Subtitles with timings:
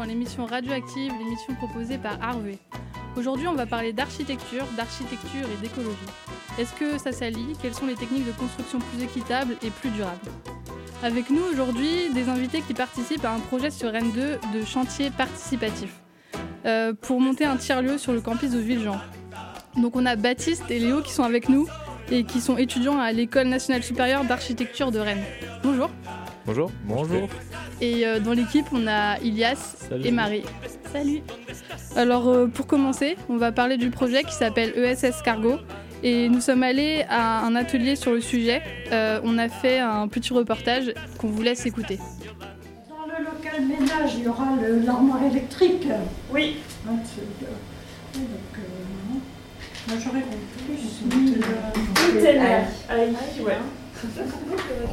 [0.00, 2.56] dans l'émission Radioactive, l'émission proposée par Harvey.
[3.18, 5.98] Aujourd'hui, on va parler d'architecture, d'architecture et d'écologie.
[6.58, 7.52] Est-ce que ça s'allie?
[7.60, 10.30] Quelles sont les techniques de construction plus équitables et plus durables?
[11.02, 15.10] Avec nous aujourd'hui, des invités qui participent à un projet sur Rennes 2 de chantier
[15.10, 15.92] participatif
[16.64, 18.98] euh, pour monter un tiers-lieu sur le campus de Villejean.
[19.76, 21.68] Donc on a Baptiste et Léo qui sont avec nous
[22.10, 25.24] et qui sont étudiants à l'École nationale supérieure d'architecture de Rennes.
[25.62, 25.90] Bonjour.
[26.46, 26.70] Bonjour.
[26.84, 27.28] Bonjour.
[27.80, 30.06] Et euh, dans l'équipe, on a Ilias Salut.
[30.06, 30.42] et Marie.
[30.92, 31.20] Salut.
[31.96, 35.56] Alors euh, pour commencer, on va parler du projet qui s'appelle ESS Cargo.
[36.02, 38.62] Et nous sommes allés à un atelier sur le sujet.
[38.90, 41.98] Euh, on a fait un petit reportage qu'on vous laisse écouter.
[42.88, 45.86] Dans le local ménage, il y aura le- l'armoire électrique.
[46.32, 47.00] Oui, donc.
[49.88, 51.36] Moi, j'aurais compris.
[52.90, 53.00] euh,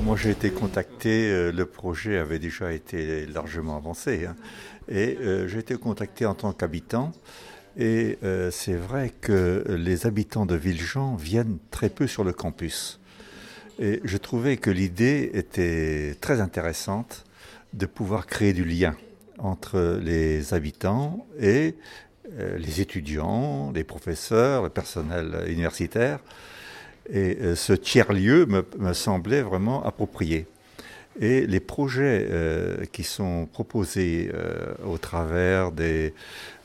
[0.03, 4.35] moi j'ai été contacté, euh, le projet avait déjà été largement avancé, hein,
[4.89, 7.11] et euh, j'ai été contacté en tant qu'habitant.
[7.77, 12.99] Et euh, c'est vrai que les habitants de Villejean viennent très peu sur le campus.
[13.79, 17.25] Et je trouvais que l'idée était très intéressante
[17.73, 18.95] de pouvoir créer du lien
[19.37, 21.75] entre les habitants et
[22.57, 26.19] les étudiants, les professeurs, le personnel universitaire.
[27.09, 30.45] Et euh, ce tiers-lieu me, me semblait vraiment approprié.
[31.19, 36.13] Et les projets euh, qui sont proposés euh, au travers des,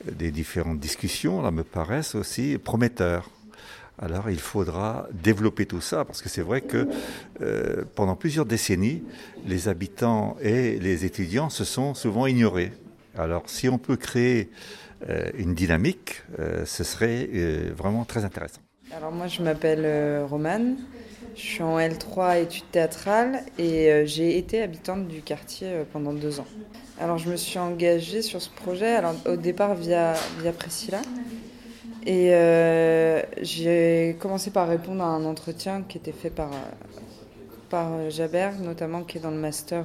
[0.05, 3.31] différentes discussions, là, me paraissent aussi prometteurs.
[3.99, 6.89] Alors il faudra développer tout ça, parce que c'est vrai que
[7.95, 9.05] pendant plusieurs décennies,
[9.47, 12.73] les habitants et les étudiants se sont souvent ignorés.
[13.17, 14.51] Alors si on peut créer
[15.39, 16.23] une dynamique,
[16.65, 17.29] ce serait
[17.77, 18.62] vraiment très intéressant.
[18.95, 20.77] Alors moi je m'appelle euh, Romane,
[21.35, 26.13] je suis en L3 études théâtrales et euh, j'ai été habitante du quartier euh, pendant
[26.13, 26.47] deux ans.
[27.01, 31.01] Alors je me suis engagée sur ce projet alors, au départ via, via Priscilla.
[32.05, 32.33] Et
[33.41, 36.51] j'ai commencé par répondre à un entretien qui était fait par,
[37.71, 39.85] par euh, Jaber notamment qui est dans le master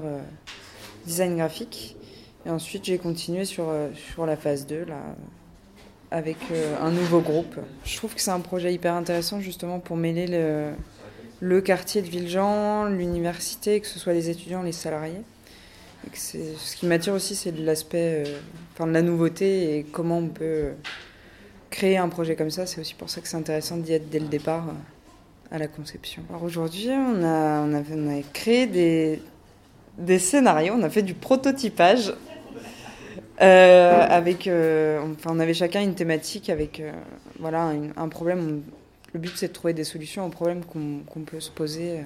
[1.06, 1.96] design graphique.
[2.46, 4.97] Et ensuite j'ai continué sur, sur la phase 2 là,
[6.12, 7.56] avec euh, un nouveau groupe.
[7.84, 10.28] Je trouve que c'est un projet hyper intéressant justement pour mêler
[11.41, 15.22] le, quartier de Villejean, l'université, que ce soit les étudiants, les salariés.
[16.13, 18.40] Ce qui m'attire aussi, c'est de l'aspect, euh,
[18.73, 20.69] enfin de la nouveauté et comment on peut
[21.69, 22.66] créer un projet comme ça.
[22.66, 25.67] C'est aussi pour ça que c'est intéressant d'y être dès le départ euh, à la
[25.67, 26.23] conception.
[26.29, 28.67] Alors aujourd'hui, on a, créé
[29.97, 32.13] des scénarios, on a fait du prototypage.
[33.41, 36.91] Euh, avec, euh, enfin, on avait chacun une thématique avec euh,
[37.39, 38.63] voilà, un, problème.
[39.13, 41.99] Le but, c'est de trouver des solutions aux problèmes qu'on peut se poser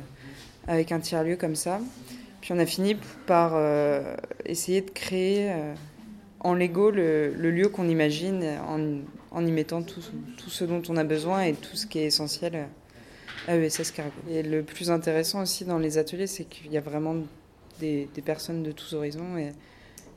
[0.68, 1.80] avec un tiers-lieu comme ça.
[2.42, 3.54] Puis on a fini par
[4.46, 5.52] essayer de créer
[6.40, 9.00] en Lego le, lieu qu'on imagine en,
[9.32, 10.02] en y mettant tout,
[10.48, 12.68] ce dont on a besoin et tout ce qui est essentiel
[13.48, 14.12] à ESS Cargo.
[14.30, 17.16] Et le plus intéressant aussi dans les ateliers, c'est qu'il y a vraiment
[17.80, 19.38] des, personnes de tous horizons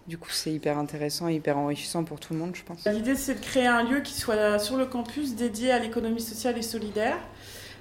[0.07, 2.85] du coup, c'est hyper intéressant et hyper enrichissant pour tout le monde, je pense.
[2.87, 6.59] L'idée, c'est de créer un lieu qui soit sur le campus dédié à l'économie sociale
[6.59, 7.17] et solidaire,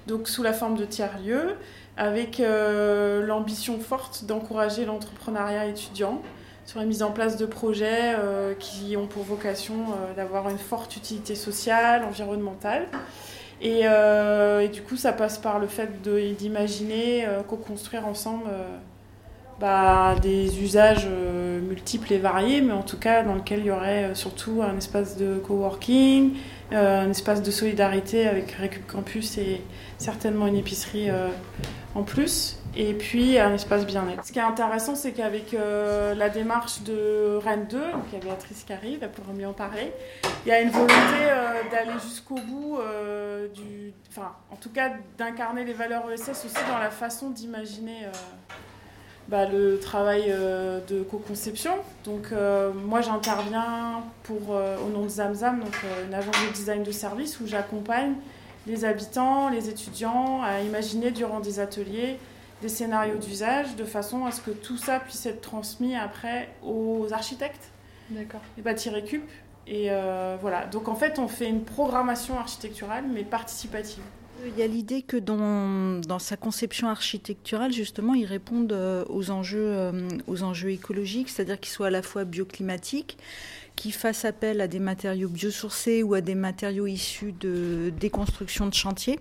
[0.06, 1.56] donc sous la forme de tiers-lieux,
[1.96, 6.22] avec euh, l'ambition forte d'encourager l'entrepreneuriat étudiant
[6.66, 10.58] sur la mise en place de projets euh, qui ont pour vocation euh, d'avoir une
[10.58, 12.88] forte utilité sociale, environnementale.
[13.60, 18.78] Et, euh, et du coup, ça passe par le fait d'imaginer, euh, co-construire ensemble euh,
[19.60, 23.70] bah, des usages euh, multiples et variés, mais en tout cas dans lequel il y
[23.70, 26.34] aurait euh, surtout un espace de coworking,
[26.72, 29.62] euh, un espace de solidarité avec Récup Campus et
[29.98, 31.28] certainement une épicerie euh,
[31.94, 34.24] en plus, et puis un espace bien-être.
[34.24, 38.24] Ce qui est intéressant, c'est qu'avec la démarche de Rennes 2, donc il y a
[38.24, 39.92] Béatrice qui arrive, elle pourra mieux en parler,
[40.44, 40.92] il y a une volonté
[41.70, 42.78] d'aller jusqu'au bout.
[44.10, 48.08] Enfin, en tout cas, d'incarner les valeurs ESS aussi dans la façon d'imaginer...
[49.28, 51.72] bah, le travail euh, de co-conception.
[52.04, 55.74] Donc euh, moi j'interviens pour euh, au nom de Zamzam, donc
[56.06, 58.14] une agence de design de service où j'accompagne
[58.66, 62.18] les habitants, les étudiants à imaginer durant des ateliers
[62.62, 67.08] des scénarios d'usage de façon à ce que tout ça puisse être transmis après aux
[67.12, 67.68] architectes,
[68.08, 68.40] D'accord.
[68.56, 69.28] les bâtis récup.
[69.66, 69.90] Et
[70.40, 74.02] voilà, donc en fait on fait une programmation architecturale mais participative.
[74.46, 79.30] Il y a l'idée que dans, dans sa conception architecturale, justement, ils répondent euh, aux
[79.30, 83.16] enjeux, euh, aux enjeux écologiques, c'est-à-dire qu'ils soient à la fois bioclimatiques,
[83.76, 88.74] qui fassent appel à des matériaux biosourcés ou à des matériaux issus de déconstruction de
[88.74, 89.18] chantier.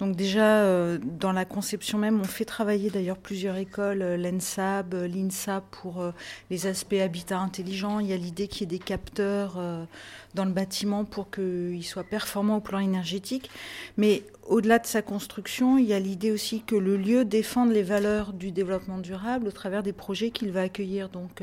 [0.00, 4.94] Donc déjà, euh, dans la conception même, on fait travailler d'ailleurs plusieurs écoles, euh, l'ENSAB,
[4.94, 6.04] euh, l'INSA pour
[6.50, 8.00] les aspects habitat intelligent.
[8.00, 9.58] Il y a l'idée qu'il y ait des capteurs
[10.34, 13.50] dans le bâtiment pour qu'il soit performant au plan énergétique.
[13.96, 17.82] Mais au-delà de sa construction, il y a l'idée aussi que le lieu défende les
[17.82, 21.08] valeurs du développement durable au travers des projets qu'il va accueillir.
[21.08, 21.42] Donc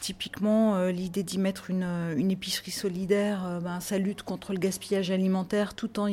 [0.00, 5.98] Typiquement, l'idée d'y mettre une, épicerie solidaire, ben, ça lutte contre le gaspillage alimentaire tout
[5.98, 6.06] en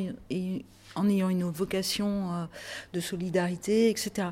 [0.96, 2.46] en ayant une vocation euh,
[2.94, 4.30] de solidarité, etc.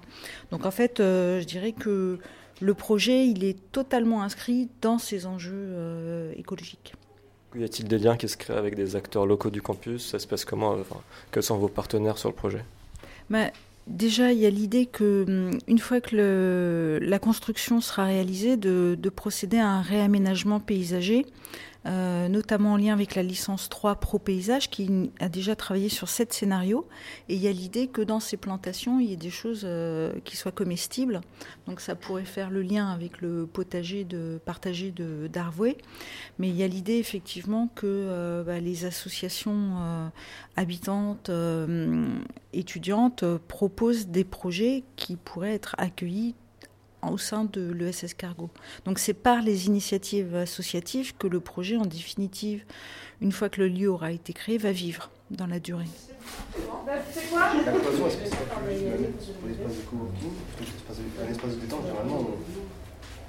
[0.52, 2.20] Donc en fait, euh, je dirais que
[2.62, 6.94] le projet, il est totalement inscrit dans ces enjeux euh, écologiques.
[7.56, 10.10] Y a-t-il des liens qui se créent avec des acteurs locaux du campus?
[10.10, 10.78] Ça se passe comment?
[11.32, 12.66] Quels sont vos partenaires sur le projet?
[13.30, 13.52] Bah,
[13.88, 18.96] Déjà, il y a l'idée que, hum, une fois que la construction sera réalisée, de,
[19.10, 21.26] procéder à un réaménagement paysager
[21.86, 26.08] euh, notamment en lien avec la licence 3 Pro Paysage qui a déjà travaillé sur
[26.08, 26.88] sept scénarios.
[27.30, 30.14] Et il y a l'idée que dans ces plantations, il y ait des choses euh,
[30.24, 31.22] qui soient comestibles.
[31.68, 35.78] Donc ça pourrait faire le lien avec le potager de, partagé de d'Arvoué.
[36.40, 40.12] Mais il y a l'idée effectivement que euh, bah, les associations
[40.56, 41.32] habitantes,
[42.54, 46.36] étudiantes proposent des projets qui pourraient être accueillis
[47.12, 48.50] au sein de l'ESS Cargo.
[48.86, 52.64] Donc c'est par les initiatives associatives que le projet, en définitive,
[53.22, 55.86] une fois que le lieu aura été créé, va vivre dans la durée.
[57.12, 57.52] C'est quoi?
[57.66, 60.32] La cloison, est-ce que plus l'espace de coworking?
[60.88, 62.30] Parce espace de détente, généralement,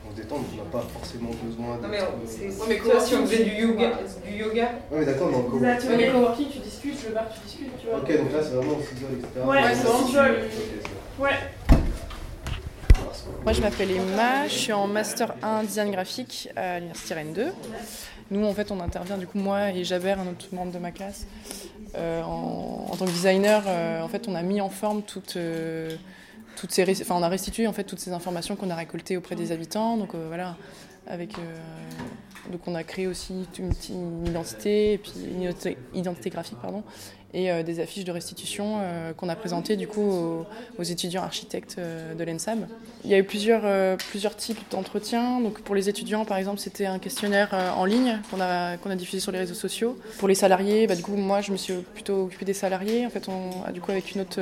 [0.06, 1.82] on, se détend, donc on n'a pas forcément besoin de.
[1.82, 5.28] Non, mais, c'est, mais quoi, si on faisait du yoga, du yoga Ouais, mais d'accord,
[5.30, 5.90] mais en coworking.
[5.96, 7.98] Mais coworking, tu discutes, le bar, tu discutes, tu vois.
[7.98, 9.46] Ok, donc là, c'est vraiment en sous etc.
[9.46, 10.36] Ouais, c'est en sol.
[11.18, 11.30] Ouais.
[13.44, 17.46] Moi, je m'appelle Emma, je suis en Master 1 Design Graphique à l'Université Rennes 2.
[18.30, 20.90] Nous, en fait, on intervient, du coup, moi et Jaber, un autre membre de ma
[20.90, 21.26] classe,
[21.94, 25.96] euh, en, tant que designer, euh, en fait, on a mis en forme toutes, euh,
[26.56, 29.36] toutes ces, enfin, on a restitué en fait toutes ces informations qu'on a récoltées auprès
[29.36, 29.96] des habitants.
[29.96, 30.56] Donc voilà,
[31.06, 31.34] avec
[32.50, 35.52] donc on a créé aussi une, identité et puis une
[35.94, 36.82] identité graphique pardon
[37.34, 40.46] et euh, des affiches de restitution euh, qu'on a présentées du coup
[40.78, 42.66] aux, étudiants architectes euh, de l'ENSAB.
[43.04, 45.40] Il y a eu plusieurs, plusieurs types d'entretiens.
[45.40, 48.96] Donc pour les étudiants, par exemple, c'était un questionnaire en ligne qu'on a, qu'on a
[48.96, 49.98] diffusé sur les réseaux sociaux.
[50.18, 53.04] Pour les salariés, bah, du coup, moi, je me suis plutôt occupée des salariés.
[53.04, 54.40] En fait, on, du coup, avec une autre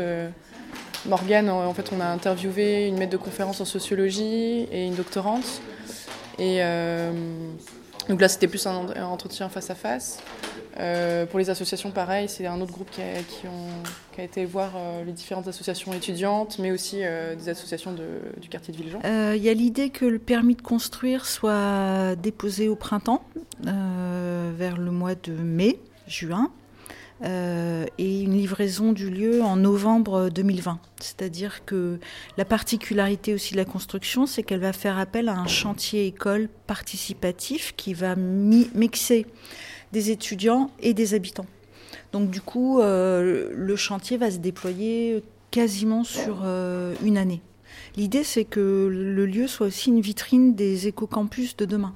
[1.06, 5.60] Morgane, en fait, on a interviewé une maître de conférence en sociologie et une doctorante.
[6.38, 6.60] Et
[8.08, 10.18] donc là, c'était plus un, entretien face à face.
[10.78, 13.04] Euh, pour les associations, pareil, c'est un autre groupe qui a,
[14.12, 17.94] qui a été voir euh, les différentes associations étudiantes, mais aussi euh, des associations
[18.40, 19.00] du quartier de Villejean.
[19.34, 23.22] Il y a l'idée que le permis de construire soit déposé au printemps,
[23.62, 26.50] vers le mois de mai, juin.
[27.24, 30.80] Euh, et une livraison du lieu en novembre 2020.
[31.00, 32.00] C'est-à-dire que
[32.36, 36.48] la particularité aussi de la construction, c'est qu'elle va faire appel à un chantier école
[36.66, 39.26] participatif qui va mixer
[39.92, 41.46] des étudiants et des habitants.
[42.10, 45.22] Donc du coup, euh, le chantier va se déployer
[45.52, 47.40] quasiment sur euh, une année.
[47.96, 51.94] L'idée, c'est que le lieu soit aussi une vitrine des éco-campus de demain.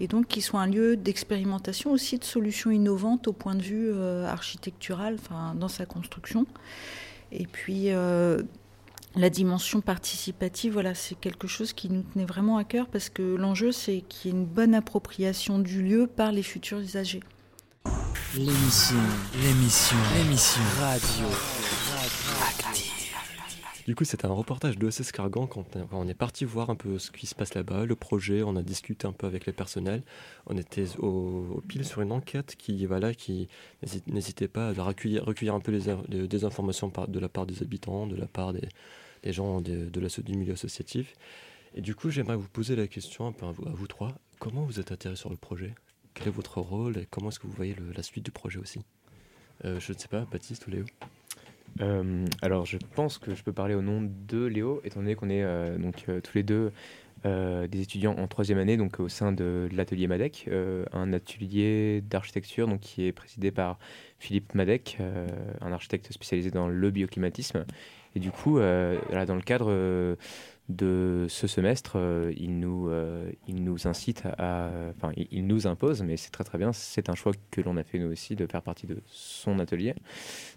[0.00, 3.90] Et donc qu'il soit un lieu d'expérimentation aussi de solutions innovantes au point de vue
[3.92, 6.46] euh, architectural, enfin, dans sa construction.
[7.30, 8.42] Et puis, euh,
[9.16, 13.22] la dimension participative, voilà, c'est quelque chose qui nous tenait vraiment à cœur parce que
[13.22, 17.22] l'enjeu, c'est qu'il y ait une bonne appropriation du lieu par les futurs usagers.
[18.36, 18.96] L'émission,
[19.42, 21.26] l'émission, l'émission radio.
[23.86, 26.98] Du coup, c'était un reportage de SS Cargan quand on est parti voir un peu
[26.98, 30.02] ce qui se passe là-bas, le projet, on a discuté un peu avec les personnels.
[30.46, 33.46] On était au, pile sur une enquête qui, voilà, qui
[34.06, 38.16] n'hésitait pas à recueillir, un peu les, des informations de la part des habitants, de
[38.16, 38.68] la part des,
[39.32, 41.12] gens de, la, du milieu associatif.
[41.74, 44.14] Et du coup, j'aimerais vous poser la question un peu à vous, trois.
[44.38, 45.74] Comment vous êtes atterré sur le projet?
[46.14, 48.80] Quel est votre rôle et comment est-ce que vous voyez la suite du projet aussi?
[49.66, 50.86] Euh, Je ne sais pas, Baptiste ou Léo?
[51.80, 55.28] Euh, alors, je pense que je peux parler au nom de Léo, étant donné qu'on
[55.28, 56.72] est euh, donc euh, tous les deux
[57.24, 60.46] des étudiants en troisième année, donc au sein de l'atelier Madec,
[60.92, 63.78] un atelier d'architecture donc qui est présidé par
[64.18, 64.98] Philippe Madec,
[65.62, 67.64] un architecte spécialisé dans le bioclimatisme.
[68.14, 70.18] Et du coup, là, dans le cadre
[70.68, 71.98] de ce semestre,
[72.36, 72.90] il, nous,
[73.46, 74.70] il nous incite à.
[74.96, 76.72] Enfin, il nous impose, mais c'est très très bien.
[76.72, 79.94] C'est un choix que l'on a fait nous aussi de faire partie de son atelier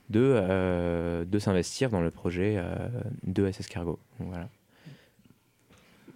[0.09, 2.87] de, euh, de s'investir dans le projet euh,
[3.23, 3.99] de SS Cargo.
[4.19, 4.49] Voilà.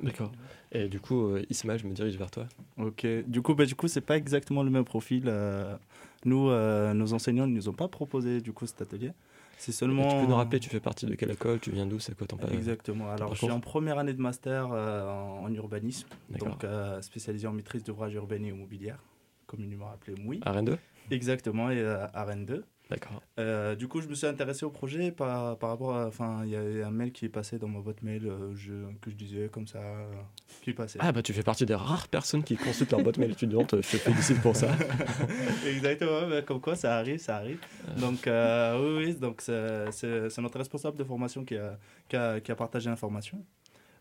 [0.02, 0.32] D'accord.
[0.72, 2.48] Et du coup, euh, Ismaël, je me dirige vers toi.
[2.78, 3.06] Ok.
[3.28, 5.26] Du coup, bah, du coup, c'est pas exactement le même profil.
[5.28, 5.76] euh,
[6.24, 9.12] nous, euh, nos enseignants ne nous ont pas proposé du coup cet atelier.
[9.62, 10.10] C'est seulement.
[10.10, 12.26] Tu peux nous rappeler, tu fais partie de quelle école, tu viens d'où, c'est quoi
[12.26, 13.12] ton Exactement.
[13.12, 16.08] Alors, je suis en première année de master euh, en, en urbanisme,
[16.40, 19.04] donc euh, spécialisé en maîtrise d'ouvrages urbains et immobilières,
[19.46, 20.40] communément appelé MOUI.
[20.44, 20.78] À Rennes 2
[21.12, 22.66] Exactement, et à Rennes 2.
[22.92, 23.22] D'accord.
[23.40, 26.08] Euh, du coup, je me suis intéressé au projet par, par rapport à.
[26.08, 28.92] Enfin, il y avait un mail qui est passé dans ma boîte mail euh, je-
[29.00, 30.12] que je disais comme ça, euh,
[30.62, 31.00] qui passait.
[31.02, 33.92] Ah bah tu fais partie des rares personnes qui consultent leur boîte mail étudiante, je
[33.92, 34.68] te félicite pour ça.
[35.66, 37.60] Exactement, bah, comme quoi ça arrive, ça arrive.
[37.98, 41.78] Donc, euh, oui, oui, donc c'est notre responsable de formation qui a,
[42.10, 43.44] qui a, qui a partagé l'information.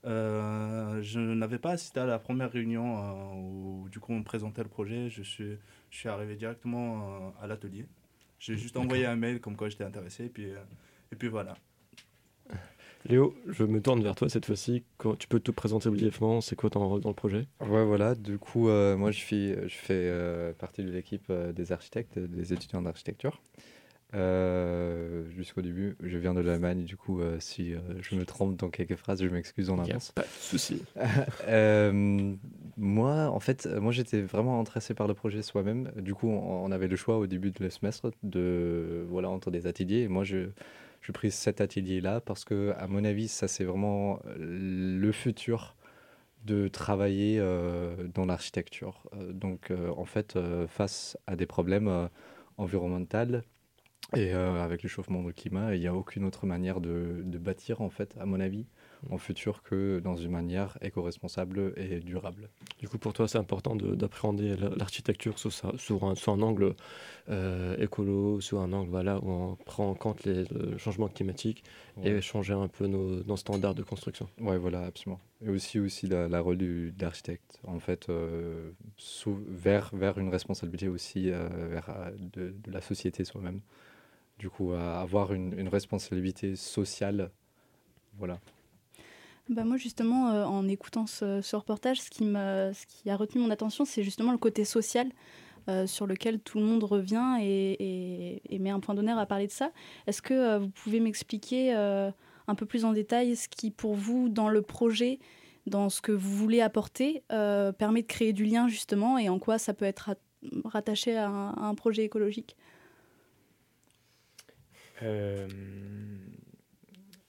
[0.07, 4.63] Euh, je n'avais pas assisté à la première réunion euh, où du coup on présentait
[4.63, 5.11] le projet.
[5.11, 5.59] Je suis,
[5.91, 7.87] je suis arrivé directement euh, à l'atelier.
[8.41, 10.59] J'ai juste envoyé un mail comme quoi j'étais intéressé et puis, euh,
[11.13, 11.57] et puis voilà.
[13.07, 14.83] Léo, je me tourne vers toi cette fois-ci.
[15.19, 17.47] Tu peux te présenter brièvement, c'est quoi ton rôle dans le projet?
[17.61, 18.15] Ouais, voilà.
[18.15, 22.19] Du coup, euh, moi, je, suis, je fais euh, partie de l'équipe euh, des architectes,
[22.19, 23.41] des étudiants d'architecture.
[24.15, 26.85] Euh, Jusqu'au début, je viens de l'Allemagne.
[26.85, 30.13] Du coup, euh, si euh, je me trompe dans quelques phrases, je m'excuse en avance.
[30.13, 30.83] pas de souci.
[32.77, 35.91] Moi, en fait, moi, j'étais vraiment intéressé par le projet soi-même.
[35.97, 39.51] Du coup, on, on avait le choix au début de le semestre de voilà entre
[39.51, 40.01] des ateliers.
[40.01, 40.49] Et moi, je
[41.03, 45.77] je pris cet atelier-là parce que, à mon avis, ça c'est vraiment le futur
[46.45, 47.39] de travailler
[48.15, 49.03] dans l'architecture.
[49.31, 50.39] Donc, en fait,
[50.69, 52.09] face à des problèmes
[52.57, 53.43] environnementaux
[54.17, 57.39] et euh, avec le chauffement du climat, il n'y a aucune autre manière de, de
[57.39, 58.67] bâtir, en fait, à mon avis,
[59.09, 62.49] en futur que dans une manière éco-responsable et durable.
[62.81, 66.75] Du coup, pour toi, c'est important de- d'appréhender la- l'architecture sous un, angle
[67.29, 71.63] euh, écolo, sous un angle voilà, où on prend en compte les, le changement climatique
[72.03, 72.21] et Ouais.
[72.21, 74.29] changer un peu nos, nos standards de construction.
[74.41, 75.21] Ouais, voilà, absolument.
[75.41, 80.31] Et aussi, aussi la, la rôle du- d'architecte, en fait, euh, sous- vers, vers une
[80.31, 83.61] responsabilité aussi euh, vers, de, de la société soi-même.
[84.41, 87.31] Du coup, avoir une, responsabilité sociale,
[88.19, 88.41] voilà.
[89.51, 94.03] Bah moi justement, euh, en écoutant ce, reportage, ce qui, a retenu mon attention, c'est
[94.03, 95.11] justement le côté social
[95.69, 99.27] euh, sur lequel tout le monde revient et, et- et met un point d'honneur à
[99.27, 99.73] parler de ça.
[100.07, 104.31] Est-ce que euh, vous pouvez m'expliquer un peu plus en détail ce qui, pour vous,
[104.31, 105.19] dans le projet,
[105.67, 109.59] dans ce que vous voulez apporter, permet de créer du lien justement et en quoi
[109.59, 110.15] ça peut être rat-
[110.65, 112.57] rattaché à un, projet écologique?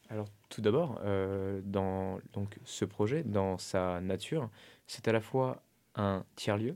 [0.09, 4.49] Alors, tout d'abord, euh, dans donc, ce projet, dans sa nature,
[4.87, 5.61] c'est à la fois
[5.95, 6.75] un tiers-lieu.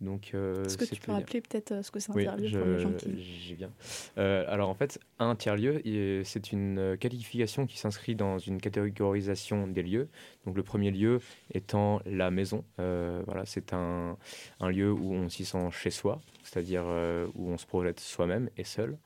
[0.00, 2.48] Donc, euh, Est-ce que tu peux rappeler peut-être euh, ce que c'est un oui, tiers-lieu
[2.48, 3.22] je- pour les gens qui...
[3.22, 3.70] j'y viens.
[4.18, 5.80] Euh, alors en fait, un tiers-lieu,
[6.24, 10.08] c'est une euh, qualification qui s'inscrit dans une catégorisation des lieux.
[10.44, 11.20] Donc le premier lieu
[11.52, 12.62] étant la maison.
[12.78, 14.18] Euh, voilà, c'est un,
[14.60, 18.48] un lieu où on s'y sent chez soi, c'est-à-dire euh, où on se projette soi-même
[18.56, 18.96] et seul.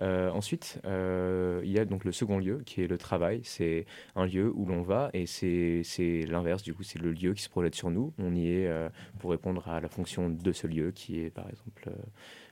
[0.00, 3.40] Euh, ensuite, euh, il y a donc le second lieu qui est le travail.
[3.44, 5.82] C'est un lieu où l'on va et c'est
[6.28, 6.62] l'inverse.
[6.62, 8.12] Du coup, c'est le lieu qui se projette sur nous.
[8.18, 8.70] On y est
[9.18, 11.90] pour répondre à la fonction de ce lieu qui est par exemple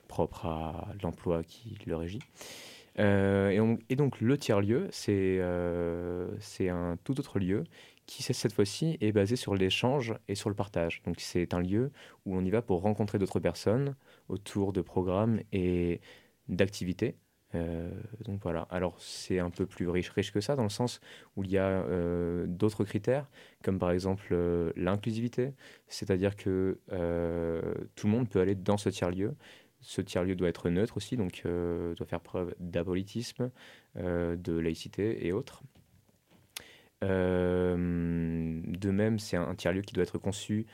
[0.07, 2.21] propre à l'emploi qui le régit.
[2.97, 3.57] Et,
[3.89, 7.63] et donc le tiers-lieu, c'est un tout autre lieu
[8.11, 11.01] qui cette fois-ci est basé sur l'échange et sur le partage.
[11.05, 11.91] Donc c'est un lieu
[12.25, 13.95] où on y va pour rencontrer d'autres personnes
[14.31, 16.01] autour de programmes et
[16.47, 17.17] d'activités.
[17.55, 17.89] Euh,
[18.23, 18.67] donc voilà.
[18.69, 21.01] Alors c'est un peu plus riche, riche que ça dans le sens
[21.35, 23.29] où il y a euh, d'autres critères,
[23.63, 25.53] comme par exemple euh, l'inclusivité,
[25.87, 26.79] c'est-à-dire que
[27.95, 29.35] tout le monde peut aller dans ce tiers-lieu.
[29.81, 33.49] Ce tiers-lieu doit être neutre aussi, donc doit faire preuve d'apolitisme,
[33.95, 35.63] de laïcité et autres.
[37.01, 37.75] De
[38.91, 40.67] même, c'est un tiers-lieu qui doit être conçu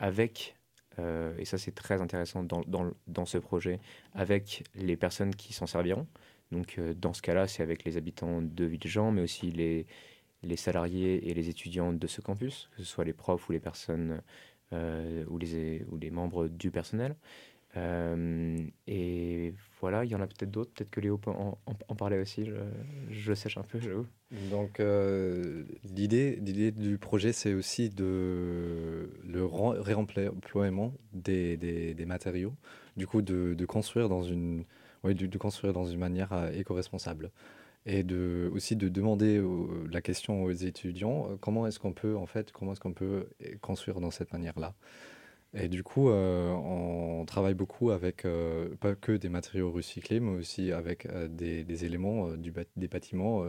[0.00, 0.55] avec,
[0.98, 3.80] euh, et ça c'est très intéressant dans, ce projet,
[4.14, 6.06] avec les personnes qui s'en serviront.
[6.52, 9.86] Donc euh, dans ce cas-là, c'est avec les habitants de Villejean, mais aussi les,
[10.56, 14.22] salariés et les étudiants de ce campus, que ce soit les profs ou les personnes
[14.72, 17.16] euh, ou les membres du personnel.
[17.76, 18.56] Euh,
[18.86, 22.18] et voilà, il y en a peut-être d'autres, peut-être que Léo peut en, en- parler
[22.18, 22.54] aussi, je,
[23.10, 24.06] je sèche un peu, j'avoue.
[24.50, 26.36] Donc, euh, l'idée,
[26.70, 32.54] du projet, c'est aussi de le réemploiement des, des, des matériaux,
[32.96, 34.64] du coup, de, construire dans une,
[35.04, 37.30] ouais, de, construire dans une manière euh, éco-responsable.
[37.88, 39.40] Et de, aussi de demander
[39.92, 43.28] la question aux étudiants, comment est-ce qu'on peut, en fait, comment est-ce qu'on peut
[43.60, 44.74] construire dans cette manière-là
[45.58, 50.38] et du coup, euh, on travaille beaucoup avec euh, pas que des matériaux recyclés, mais
[50.38, 53.42] aussi avec euh, des, éléments du des bâtiments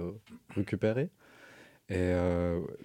[0.49, 1.09] récupérés.
[1.89, 2.13] Et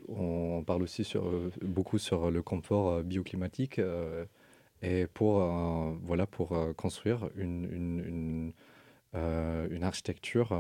[0.09, 1.29] on parle aussi sur,
[1.61, 3.81] beaucoup sur le confort bioclimatique
[4.81, 5.41] et pour,
[6.05, 8.53] voilà, pour construire une, une,
[9.13, 9.21] une,
[9.73, 10.57] une architecture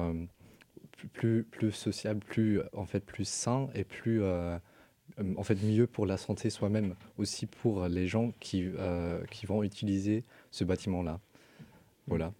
[1.12, 4.20] plus, plus sociable, plus, en fait, plus sain et plus
[5.36, 8.68] en fait mieux pour la santé soi-même, aussi pour les gens qui,
[9.30, 11.20] qui vont utiliser ce bâtiment-là.
[12.06, 12.32] Voilà.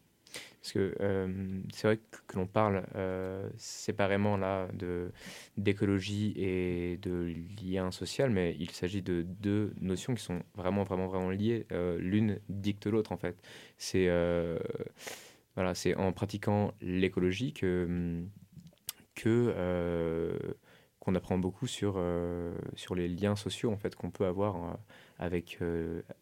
[0.62, 1.99] Parce que euh, c'est vrai
[2.29, 5.11] que, l'on parle euh, séparément là de
[5.57, 11.09] d'écologie et de lien social, mais il s'agit de deux notions qui sont vraiment vraiment
[11.09, 11.67] vraiment liées.
[11.73, 13.37] Euh, l'une dicte l'autre en fait.
[13.76, 14.07] C'est
[15.57, 18.23] voilà, c'est en pratiquant l'écologie que
[19.17, 20.55] que
[21.03, 22.01] qu'on apprend beaucoup sur
[22.77, 24.79] sur les liens sociaux en fait qu'on peut avoir
[25.19, 25.59] avec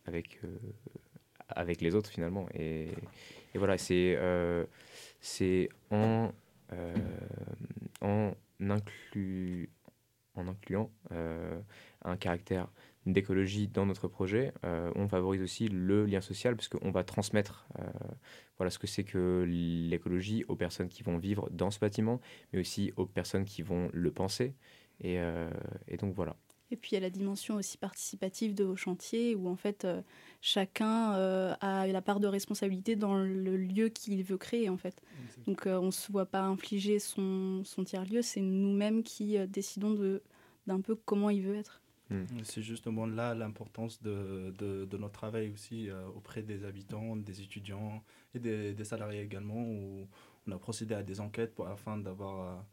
[0.06, 0.40] avec
[1.48, 2.46] avec les autres finalement.
[2.54, 2.88] Et
[3.54, 4.64] et voilà, c'est euh,
[5.90, 6.32] en,
[6.72, 6.94] euh,
[8.00, 8.32] en,
[10.38, 11.60] incluant euh,
[12.04, 12.68] un caractère
[13.12, 17.68] d'écologie dans notre projet, on favorise aussi le lien social parce qu'on va transmettre
[18.58, 22.20] voilà ce que c'est que l'écologie aux personnes qui vont vivre dans ce bâtiment,
[22.52, 24.54] mais aussi aux personnes qui vont le penser.
[25.00, 25.18] Et,
[25.88, 26.36] et donc voilà.
[26.70, 29.84] Et puis il y a la dimension aussi participative de vos chantiers où en fait
[29.84, 30.02] euh,
[30.40, 35.02] chacun euh, a la part de responsabilité dans le lieu qu'il veut créer en fait.
[35.46, 39.94] Donc euh, on ne se voit pas infliger son, son tiers-lieu, c'est nous-mêmes qui décidons
[39.94, 40.22] de,
[40.66, 41.82] d'un peu comment il veut être.
[42.10, 42.24] Hmm.
[42.42, 44.52] C'est justement là l'importance de,
[44.92, 48.02] notre travail aussi auprès des habitants, des étudiants
[48.34, 50.08] et des, salariés également où
[50.46, 52.64] on a procédé à des enquêtes pour, afin d'avoir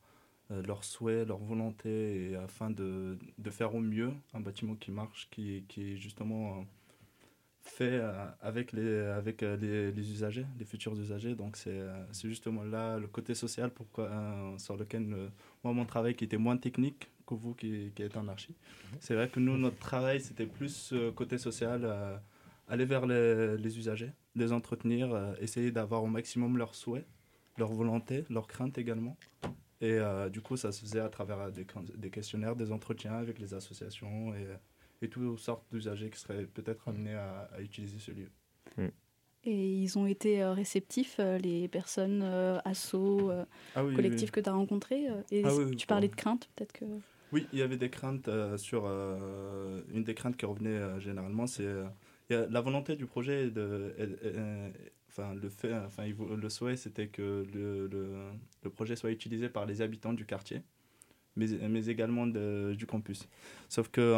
[0.52, 3.18] euh, leurs souhaits, leur volonté, et afin de,
[3.50, 6.64] faire au mieux un bâtiment qui marche, qui, est justement euh,
[7.62, 11.36] fait euh, avec, les, avec les, usagers, les futurs usagers.
[11.36, 11.84] Donc c'est
[12.24, 13.72] justement là le côté social
[14.58, 15.30] sur lequel
[15.64, 18.56] moi mon travail qui était moins technique que vous qui, qui êtes en archi.
[18.92, 18.98] Mhm.
[19.00, 21.88] C'est vrai que nous, notre travail, c'était plus côté social,
[22.68, 27.06] aller vers les, les, usagers, les entretenir, essayer d'avoir au maximum leurs souhaits,
[27.58, 29.18] leurs volontés, leurs craintes également.
[29.80, 33.40] Et euh, du coup, ça se faisait à travers des, des, questionnaires, des entretiens avec
[33.40, 34.48] les associations et,
[35.06, 38.30] et toutes sortes d'usagers qui seraient peut-être amenés à, utiliser ce lieu.
[38.78, 38.88] Mm.
[39.44, 42.24] Et ils ont été euh, réceptifs, euh, les personnes,
[42.66, 43.32] assos,
[43.76, 46.86] ah collectifs que tu as rencontrés Et ah tu parlais de craintes, peut-être que...
[47.32, 48.86] Oui, il y avait des craintes sur...
[48.86, 51.68] une des craintes qui revenait généralement, c'est
[52.30, 53.52] la volonté du projet
[55.10, 60.14] enfin, le, fait, enfin, le souhait, c'était que le, projet soit utilisé par les habitants
[60.14, 60.62] du quartier,
[61.36, 63.28] mais, également du campus.
[63.70, 64.14] Sauf que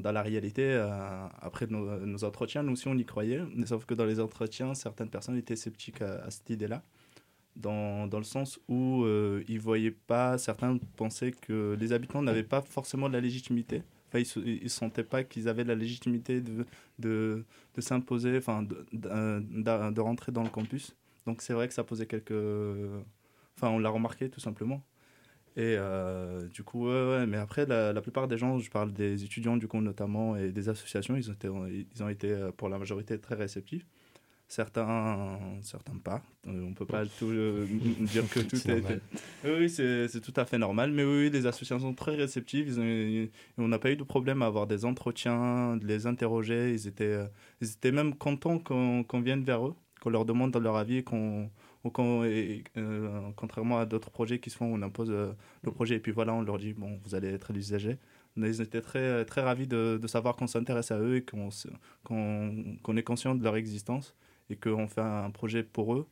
[0.00, 3.84] dans la réalité, euh, après nos, nos, entretiens, nous aussi on y croyait, mais sauf
[3.84, 6.82] que dans les entretiens, certaines personnes étaient sceptiques à, cette idée-là.
[7.56, 12.42] Dans, dans, le sens où euh, ils voyaient pas, certains pensaient que les habitants n'avaient
[12.42, 13.82] pas forcément de la légitimité
[14.18, 16.64] ils ne sentaient pas qu'ils avaient la légitimité de,
[16.98, 20.96] de, de s'imposer, enfin, de, de, de, rentrer dans le campus.
[21.26, 22.32] Donc c'est vrai que ça posait quelques...
[23.56, 24.82] Enfin, on l'a remarqué tout simplement.
[25.56, 29.22] Et euh, du coup, ouais, mais après, la, la, plupart des gens, je parle des
[29.24, 31.48] étudiants du coup notamment et des associations, ils ont été,
[31.94, 33.86] ils ont été euh, pour la majorité très réceptifs
[34.48, 36.22] certains, certains pas.
[36.46, 37.66] Euh, on ne peut pas tout euh,
[38.00, 39.00] dire que tout est.
[39.44, 40.92] Oui, c'est tout à fait normal.
[40.92, 42.68] Mais oui, les associations sont très réceptives.
[42.68, 46.72] Ils on n'a pas eu de problème à avoir des entretiens, de les interroger.
[46.72, 47.26] Ils étaient, euh,
[47.60, 51.50] ils étaient même contents qu'on vienne vers eux, qu'on leur demande leur avis, qu'on.
[53.36, 56.42] contrairement à d'autres projets qui se font, on impose le projet et puis voilà, on
[56.42, 57.98] leur dit bon, vous allez être l'usager.
[58.36, 61.50] Ils étaient très, très ravis de, de savoir qu'on s'intéresse à eux et qu'on
[62.02, 64.16] qu'on est conscient de leur existence
[64.50, 66.06] et qu'on fait un projet pour eux.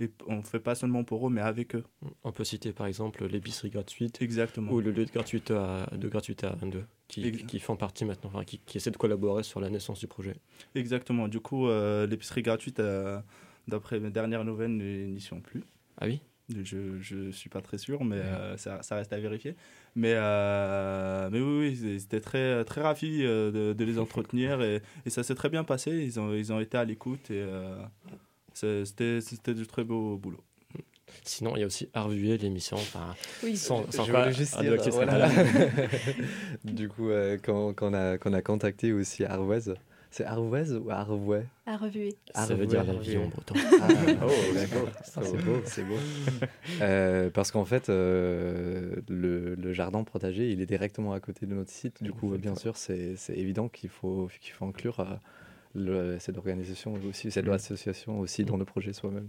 [0.00, 1.84] Et on ne fait pas seulement pour eux, mais avec eux.
[2.24, 4.20] On peut citer par exemple l'épicerie gratuite.
[4.20, 4.72] Exactement.
[4.72, 8.30] Ou le lieu de gratuité à, de gratuité à 22, qui, qui font partie maintenant,
[8.34, 10.34] enfin, qui, qui essaient de collaborer sur la naissance du projet.
[10.74, 11.28] Exactement.
[11.28, 13.20] Du coup, euh, l'épicerie gratuite, euh,
[13.68, 15.62] d'après mes dernières nouvelles, n'y sont plus.
[15.98, 16.20] Ah oui?
[16.48, 19.56] Je ne suis pas très sûr, mais euh, ça, ça, reste à vérifier.
[19.96, 24.60] Mais, euh, mais oui, oui ils étaient très, très ravis euh, de, de, les entretenir
[24.60, 25.90] et, et ça s'est très bien passé.
[25.90, 27.44] Ils ont, ils ont été à l'écoute et
[28.52, 30.42] c'était du très beau boulot.
[31.22, 32.76] Sinon, il y a aussi Arvué, l'émission.
[32.76, 34.30] Enfin, oui, sans, sans quoi,
[36.64, 37.08] Du coup,
[37.42, 39.74] quand, quand, on a, quand on a contacté aussi Arvoise,
[40.14, 41.44] c'est Arvouez ou Arvouet?
[41.66, 42.14] Arvué.
[42.32, 43.54] Ça veut dire la vie en breton.
[43.58, 43.88] Ah,
[44.22, 44.88] oh, d'accord.
[45.02, 45.96] c'est beau, c'est beau.
[46.80, 51.54] Euh, parce qu'en fait, euh, le, le, jardin protégé, il est directement à côté de
[51.54, 52.00] notre site.
[52.00, 55.14] Du coup, bien sûr, c'est évident qu'il faut, qu'il faut inclure euh,
[55.74, 57.50] le, cette organisation aussi, cette mm.
[57.50, 59.28] association aussi dans le projet soi-même.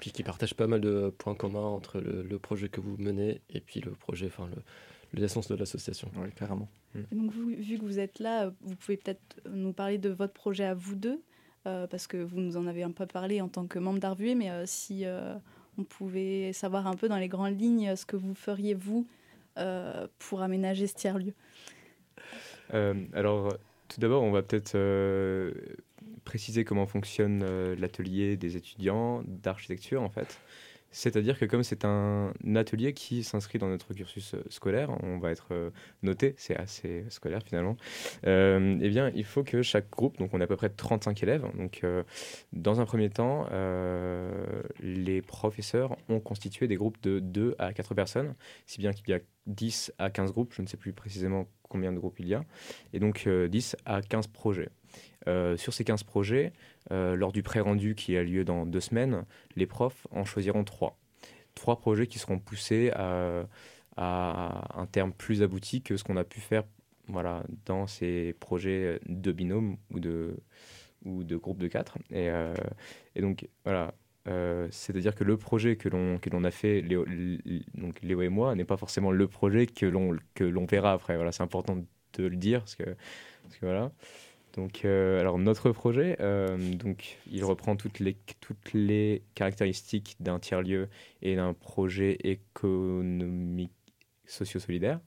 [0.00, 3.40] Puis qui partage pas mal de points communs entre le, le, projet que vous menez
[3.50, 6.10] et puis le projet, enfin le, l'essence de l'association.
[6.16, 6.68] Oui, carrément.
[7.12, 10.74] Donc, vu que vous êtes là, vous pouvez peut-être nous parler de votre projet à
[10.74, 11.22] vous deux,
[11.64, 14.50] parce que vous nous en avez un peu parlé en tant que membre d'Arvué, mais
[14.66, 15.04] si
[15.78, 19.06] on pouvait savoir un peu dans les grandes lignes ce que vous feriez, vous,
[20.18, 21.34] pour aménager ce tiers-lieu.
[23.12, 23.56] alors,
[23.88, 24.76] tout d'abord, on va peut-être
[26.24, 30.40] préciser comment fonctionne euh, l'atelier des étudiants d'architecture en fait.
[30.94, 35.32] C'est-à-dire que comme c'est un atelier qui s'inscrit dans notre cursus euh, scolaire, on va
[35.32, 35.70] être euh,
[36.04, 37.76] noté, c'est assez scolaire finalement,
[38.28, 41.20] euh, eh bien il faut que chaque groupe, donc on a à peu près 35
[41.24, 41.84] élèves, donc
[42.52, 43.48] dans un premier temps,
[44.80, 48.34] les professeurs ont constitué des groupes de 2 à 4 personnes,
[48.66, 51.92] si bien qu'il y a 10 à 15 groupes, je ne sais plus précisément combien
[51.92, 52.44] de groupes il y a,
[52.92, 54.68] et donc 10 à 15 projets.
[55.56, 56.52] Sur ces 15 projets,
[56.92, 59.24] euh, lors du pré-rendu qui a lieu dans deux semaines,
[59.56, 60.98] les profs en choisiront trois.
[61.54, 63.46] Trois projets qui seront poussés à,
[63.96, 66.64] un terme plus abouti que ce qu'on a pu faire
[67.06, 70.36] voilà, dans ces projets de binôme ou de,
[71.04, 71.96] ou de groupe de quatre.
[72.10, 72.54] Et, euh,
[73.20, 73.94] donc, voilà.
[74.70, 77.04] c'est-à-dire que le projet que l'on a fait Léo,
[77.74, 81.16] donc Léo et moi n'est pas forcément le projet que l'on que l'on verra après
[81.16, 82.96] voilà c'est important de le dire parce que,
[83.42, 83.92] parce que voilà
[84.56, 90.38] donc, euh, alors notre projet, euh, donc, il reprend toutes les, toutes les caractéristiques d'un
[90.38, 90.88] tiers-lieu
[91.22, 93.72] et d'un projet économique
[94.26, 95.00] socio-solidaire.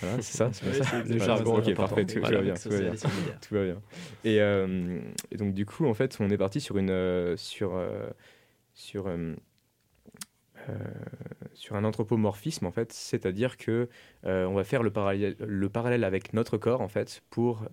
[0.00, 1.02] Voilà, c'est ça, c'est ça.
[1.02, 2.94] Le jargon, ok, parfait, tout, va bien, tout, va bien,
[3.42, 3.82] tout va bien.
[4.24, 4.98] Et, euh,
[5.30, 7.78] et, donc du coup, en fait, on est parti sur une sur
[8.72, 9.10] sur
[11.52, 13.88] sur un anthropomorphisme en fait, c'est-à-dire que
[14.24, 17.68] on va faire le parallèle, le parallèle avec notre corps en fait pour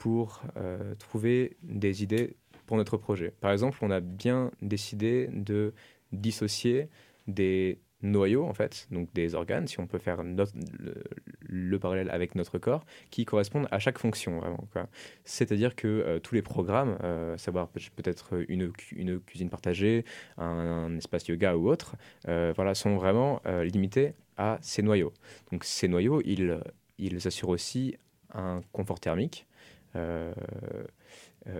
[0.00, 3.34] pour euh, trouver des idées pour notre projet.
[3.42, 5.74] Par exemple, on a bien décidé de
[6.10, 6.88] dissocier
[7.26, 12.56] des noyaux, en fait, donc des organes, si on peut faire le, parallèle avec notre
[12.56, 14.66] corps, qui correspondent à chaque fonction, vraiment.
[15.24, 20.06] C'est-à-dire que euh, tous les programmes, euh, savoir peut-être une, cuisine partagée,
[20.38, 25.12] un, espace yoga ou autre, voilà, sont vraiment limités à ces noyaux.
[25.52, 27.98] Donc ces noyaux, ils, assurent aussi
[28.32, 29.49] un confort thermique, euh, euh,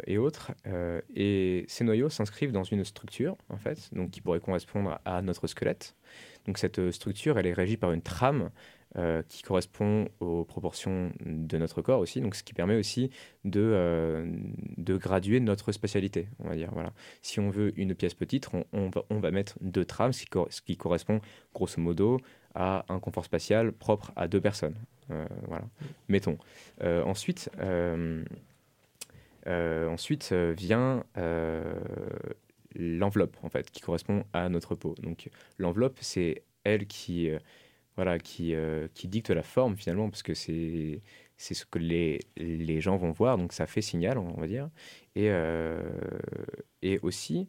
[0.07, 0.53] et autres.
[0.67, 5.23] Euh, et ces noyaux s'inscrivent dans une structure, en fait, donc qui pourrait correspondre à
[5.23, 5.95] notre squelette.
[6.47, 8.51] Donc cette structure, elle est régie par une trame
[9.29, 13.11] qui correspond aux proportions de notre corps aussi, donc ce qui permet aussi
[13.45, 14.27] de,
[14.79, 16.71] de graduer notre spatialité, on va dire.
[16.73, 16.93] Voilà.
[17.23, 20.25] Si on veut une pièce petite, on, va, on va, mettre deux trames, ce
[20.61, 21.21] qui, correspond
[21.55, 22.19] grosso modo
[22.57, 24.75] à un confort spatial propre à deux personnes.
[25.11, 25.65] Euh, voilà,
[26.09, 26.39] mettons.
[26.83, 28.25] Euh, ensuite, euh,
[29.47, 31.05] ensuite vient
[32.77, 34.95] l'enveloppe, en fait, qui correspond à notre peau.
[35.03, 37.31] Donc, l'enveloppe, c'est elle qui,
[37.97, 38.55] voilà, qui,
[38.95, 41.01] qui dicte la forme, finalement, parce que c'est
[41.37, 44.69] c'est ce que les, les, gens vont voir, donc ça fait signal, on va dire.
[45.17, 45.31] Et,
[46.83, 47.49] et aussi,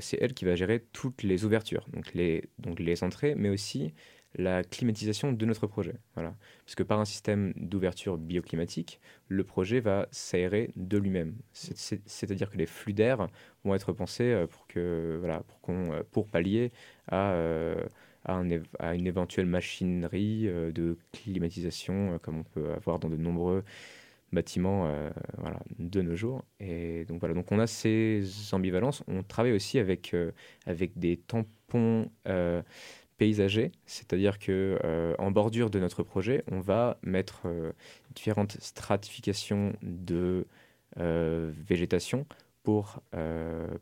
[0.00, 3.92] c'est elle qui va gérer toutes les ouvertures, donc les, donc les entrées, mais aussi
[4.34, 5.94] la climatisation de notre projet.
[6.14, 6.34] Voilà.
[6.64, 11.36] Parce que par un système d'ouverture bioclimatique, le projet va s'aérer de lui-même.
[11.52, 13.28] C'est-à-dire que les flux d'air
[13.64, 16.72] vont être pensés euh, pour, que, voilà, pour, euh, pour pallier
[17.08, 17.82] à, euh,
[18.24, 18.34] à,
[18.94, 23.64] une éventuelle machinerie de climatisation comme on peut avoir dans de nombreux
[24.32, 24.92] bâtiments
[25.38, 26.44] voilà, de nos jours.
[26.60, 29.02] Et donc voilà, donc on a ces ambivalences.
[29.08, 30.14] On travaille aussi avec,
[30.66, 32.10] avec des tampons
[33.18, 37.72] paysager, c'est-à-dire que euh, en bordure de notre projet, on va mettre euh,
[38.14, 40.46] différentes stratifications de
[40.98, 42.26] euh, végétation
[42.62, 43.00] pour,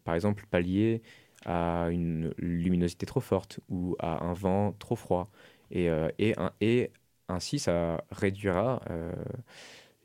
[0.04, 1.02] par exemple, pallier
[1.44, 5.28] à une luminosité trop forte ou à un vent trop froid.
[5.72, 5.92] Et,
[7.28, 8.80] ainsi, ça réduira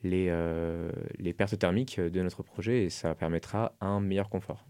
[0.03, 4.65] les, pertes thermiques de notre projet et ça permettra un meilleur confort.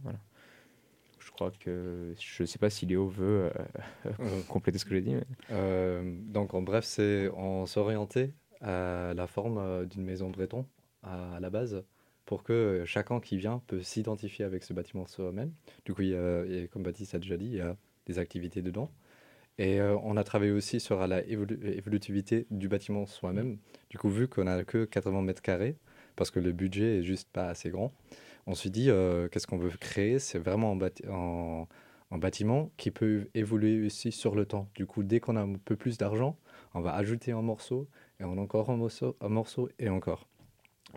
[1.60, 3.52] Que je ne sais pas si Léo veut
[4.06, 5.16] euh, compléter ce que j'ai dit.
[5.52, 10.66] Euh, donc en bref, c'est on s'orienter à la forme euh, d'une maison breton
[11.04, 11.84] à, la base
[12.26, 15.52] pour que chacun qui vient peut s'identifier avec ce bâtiment soi-même.
[15.86, 18.62] Du coup, il y a, comme Baptiste a déjà dit, il y a des activités
[18.62, 18.92] dedans.
[19.58, 23.58] Et on a travaillé aussi sur la évolutivité du bâtiment soi-même.
[23.90, 25.76] Du coup, vu qu'on n'a que 80 mètres carrés,
[26.16, 27.92] parce que le budget est juste pas assez grand,
[28.52, 30.20] on s'est dit, euh, qu'est-ce qu'on veut créer?
[30.20, 34.70] C'est vraiment un, bâtiment qui peut évoluer aussi sur le temps.
[34.76, 36.38] Du coup, dès qu'on a un peu plus d'argent,
[36.74, 37.88] on va ajouter un morceau,
[38.20, 40.28] et on encore un morceau, un morceau et encore.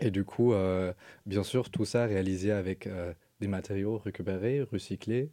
[0.01, 0.91] Et du coup, euh,
[1.25, 5.31] bien sûr, tout ça réalisé avec euh, des matériaux récupérés, recyclés,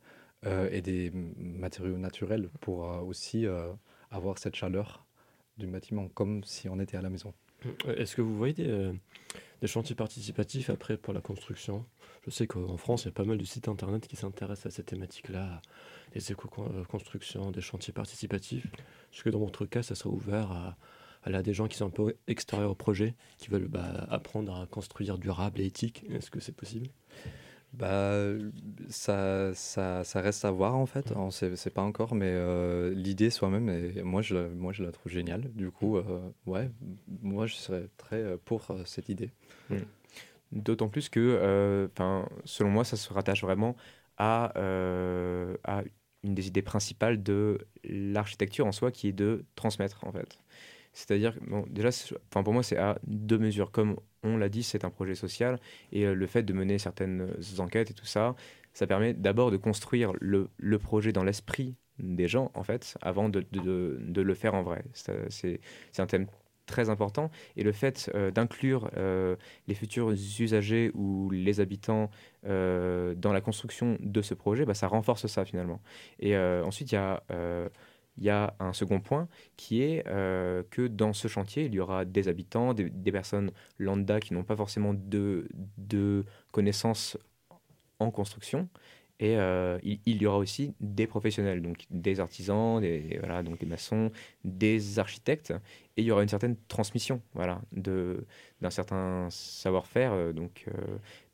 [0.72, 3.46] et des matériaux naturels pour aussi
[4.10, 5.06] avoir cette chaleur
[5.56, 7.32] du bâtiment, comme si on était à la maison.
[7.86, 8.92] Est-ce que vous voyez
[9.60, 11.86] des chantiers participatifs après pour la construction?
[12.24, 14.70] Je sais qu'en France, il y a pas mal de sites internet qui s'intéressent à
[14.70, 15.60] cette thématique-là,
[16.12, 18.66] des éco-constructions, des chantiers participatifs.
[19.12, 20.76] Est-ce que dans votre cas, ça sera ouvert à,
[21.24, 24.66] à des gens qui sont un peu extérieurs au projet, qui veulent bah, apprendre à
[24.66, 26.04] construire durable et éthique?
[26.10, 26.88] Est-ce que c'est possible?
[27.72, 28.20] Bah,
[28.90, 31.12] ça, ça, ça, reste à voir en fait.
[31.16, 35.10] On sait, c'est pas encore, mais euh, l'idée soi-même, moi je, moi je la trouve
[35.10, 35.50] géniale.
[35.54, 36.70] Du coup, euh, ouais,
[37.22, 39.30] moi je serais très euh, pour cette idée.
[39.70, 39.76] Mmh.
[40.52, 41.88] D'autant plus que,
[42.44, 43.76] selon moi, ça se rattache vraiment
[44.18, 44.52] à,
[45.64, 45.82] à
[46.22, 50.38] une des idées principales de l'architecture en soi, qui est de transmettre en fait.
[50.92, 51.88] C'est-à-dire, bon, déjà,
[52.30, 53.70] pour moi, c'est à deux mesures.
[53.70, 55.58] Comme on l'a dit, c'est un projet social
[55.90, 58.34] et euh, le fait de mener certaines enquêtes et tout ça,
[58.74, 63.44] ça permet d'abord de construire le, projet dans l'esprit des gens, en fait, avant de,
[63.52, 64.84] de, de le faire en vrai.
[64.92, 65.60] C'est
[65.98, 66.26] un thème
[66.72, 69.36] très important et le fait euh, d'inclure euh,
[69.68, 72.10] les futurs usagers ou les habitants
[72.44, 75.80] dans la construction de ce projet, bah, ça renforce ça finalement.
[76.18, 77.22] Et ensuite, il y a
[78.18, 81.80] il y a un second point qui est euh, que dans ce chantier, il y
[81.80, 87.16] aura des habitants, des, personnes lambda qui n'ont pas forcément de, de, connaissances
[87.98, 88.68] en construction.
[89.20, 93.66] Et euh, il, y aura aussi des professionnels, donc des artisans, des, voilà, donc des
[93.66, 94.10] maçons,
[94.42, 95.54] des architectes.
[95.96, 100.12] Et il y aura une certaine transmission voilà, d'un certain savoir-faire.
[100.12, 100.66] Euh, donc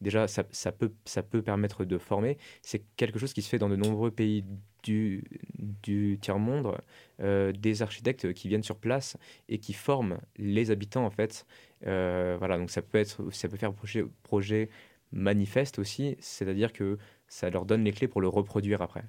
[0.01, 0.43] déjà, ça,
[0.73, 2.39] peut, permettre de former.
[2.63, 4.45] C'est quelque chose qui se fait dans de nombreux pays
[4.83, 6.77] du, tiers-monde,
[7.21, 9.17] euh, des architectes qui viennent sur place
[9.49, 11.47] et qui forment les habitants en fait.
[11.87, 14.69] Euh, voilà, donc ça peut, être, ça peut faire projet, projet
[15.13, 19.05] manifeste aussi, c'est-à-dire que ça leur donne les clés pour le reproduire après.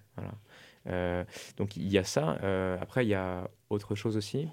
[0.87, 1.23] Euh,
[1.57, 2.31] donc il y a ça.
[2.81, 4.47] après, il y a autre chose aussi.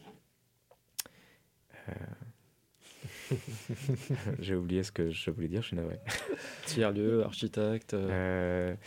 [4.41, 5.99] J'ai oublié ce que je voulais dire, je suis navré.
[6.67, 7.97] Tiers-lieu, architecte,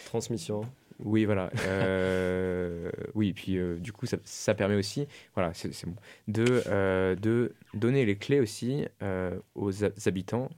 [0.06, 0.62] transmission.
[1.00, 1.50] Oui, voilà.
[1.66, 5.96] Euh, oui, puis euh, du coup, ça, ça, permet aussi, voilà, c'est bon,
[6.28, 8.86] de, euh, de donner les clés aussi
[9.56, 10.50] aux habitants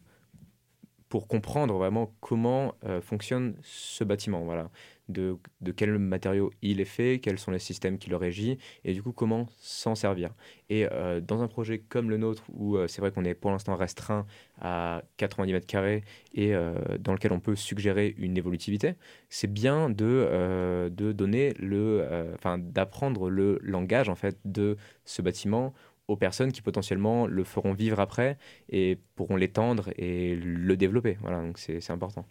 [1.11, 4.41] pour comprendre vraiment comment fonctionne ce bâtiment.
[4.45, 4.71] Voilà
[5.11, 8.93] de, de quel matériau il est fait, quels sont les systèmes qui le régissent, et
[8.93, 10.33] du coup comment s'en servir.
[10.69, 13.51] Et euh, dans un projet comme le nôtre, où euh, c'est vrai qu'on est pour
[13.51, 14.25] l'instant restreint
[14.59, 18.95] à 90 mètres carrés et euh, dans lequel on peut suggérer une évolutivité,
[19.29, 25.73] c'est bien de, de donner le, enfin d'apprendre le langage en fait de ce bâtiment
[26.11, 28.37] aux personnes qui potentiellement le feront vivre après
[28.69, 31.17] et pourront l'étendre et le développer.
[31.21, 32.25] Voilà, donc c'est important.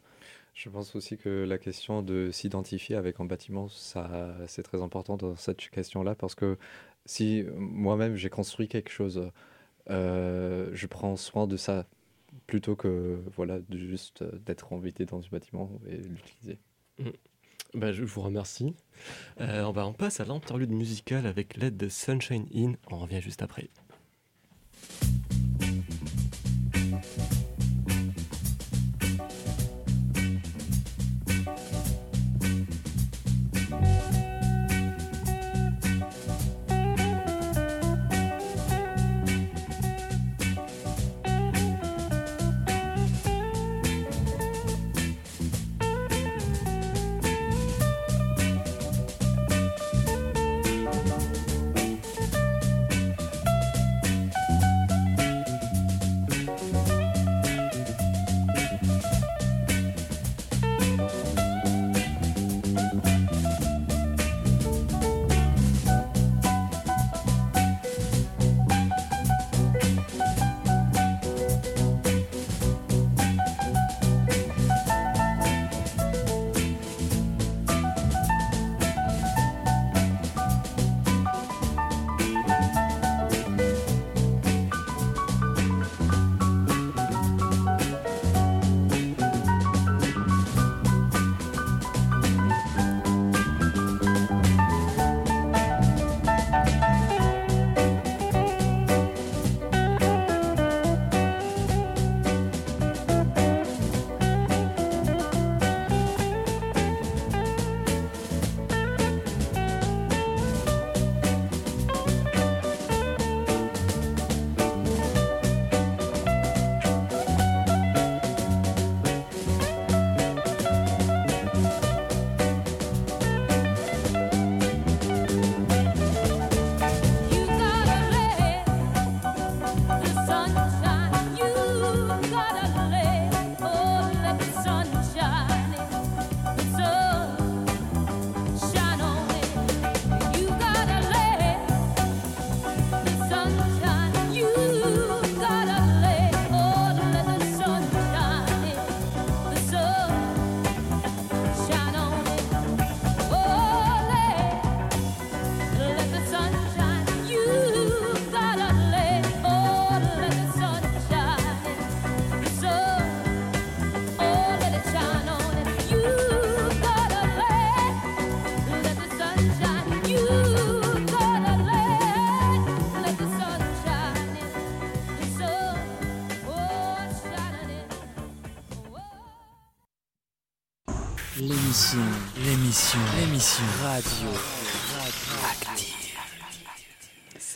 [0.55, 5.17] Je pense aussi que la question de s'identifier avec un bâtiment, ça, c'est très important
[5.17, 6.59] dans cette question-là parce que
[7.07, 9.31] si moi-même j'ai construit quelque chose,
[9.89, 11.87] euh, je prends soin de ça
[12.47, 16.59] plutôt que voilà de juste d'être invité dans ce bâtiment et l'utiliser.
[16.99, 17.11] Mmh.
[17.75, 18.75] Ben, je vous remercie.
[19.41, 22.73] Euh, on, va, on passe à l'interlude musicale avec l'aide de Sunshine In.
[22.91, 23.71] On revient juste après.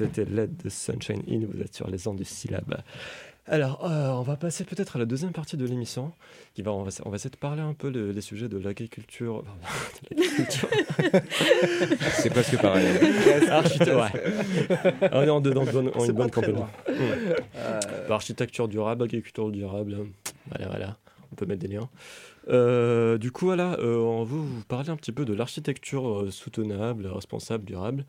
[0.04, 2.82] C'était l'aide de Sunshine In, vous êtes sur les ondes du syllabe.
[3.46, 6.12] Alors, euh, on va passer peut-être à la deuxième partie de l'émission.
[6.54, 9.44] Qui va, on, va, on va essayer de parler un peu des sujets de l'agriculture.
[12.16, 12.86] C'est presque pareil.
[13.50, 15.10] Architecture, ouais.
[15.12, 16.60] On est en, dedans, C'est une bonne pas très complément.
[16.60, 16.70] loin.
[16.88, 17.34] Mm.
[17.56, 17.80] Euh.
[18.08, 20.06] Architecture durable, agriculture durable.
[20.48, 20.96] Voilà, voilà.
[21.32, 21.88] On peut mettre des liens.
[22.48, 26.30] Euh, du coup, voilà, euh, on veut vous parler un petit peu de l'architecture euh,
[26.30, 28.04] soutenable, responsable, durable.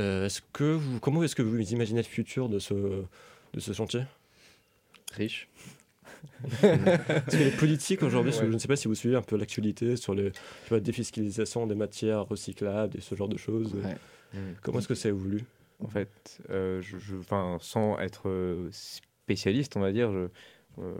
[0.00, 3.72] Euh, est-ce que vous, comment est-ce que vous imaginez le futur de ce, de ce
[3.72, 4.02] chantier?
[5.14, 5.48] Riche.
[6.60, 6.62] Parce
[7.36, 8.46] que les politiques aujourd'hui, Ouais.
[8.46, 10.32] je ne sais pas si vous suivez un peu l'actualité sur les
[10.68, 13.74] vois, défiscalisation des matières recyclables et ce genre de choses.
[13.74, 13.96] Ouais.
[14.62, 15.44] Comment est-ce que c'est voulu
[15.80, 20.28] En fait, euh, je, je- enfin, sans être euh, spécialiste, on va dire, je-
[20.80, 20.94] euh,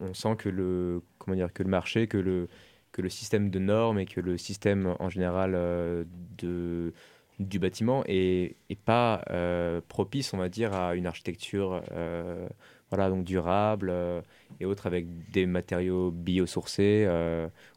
[0.00, 2.48] on sent que le, comment dire, que le marché, que le,
[2.92, 6.04] que le système de normes et que le système en général euh,
[6.38, 6.92] de,
[7.38, 12.48] du bâtiment est, est pas euh, propice, on va dire, à une architecture euh,
[12.90, 14.20] voilà, donc durable euh,
[14.60, 17.06] et autres avec des matériaux biosourcés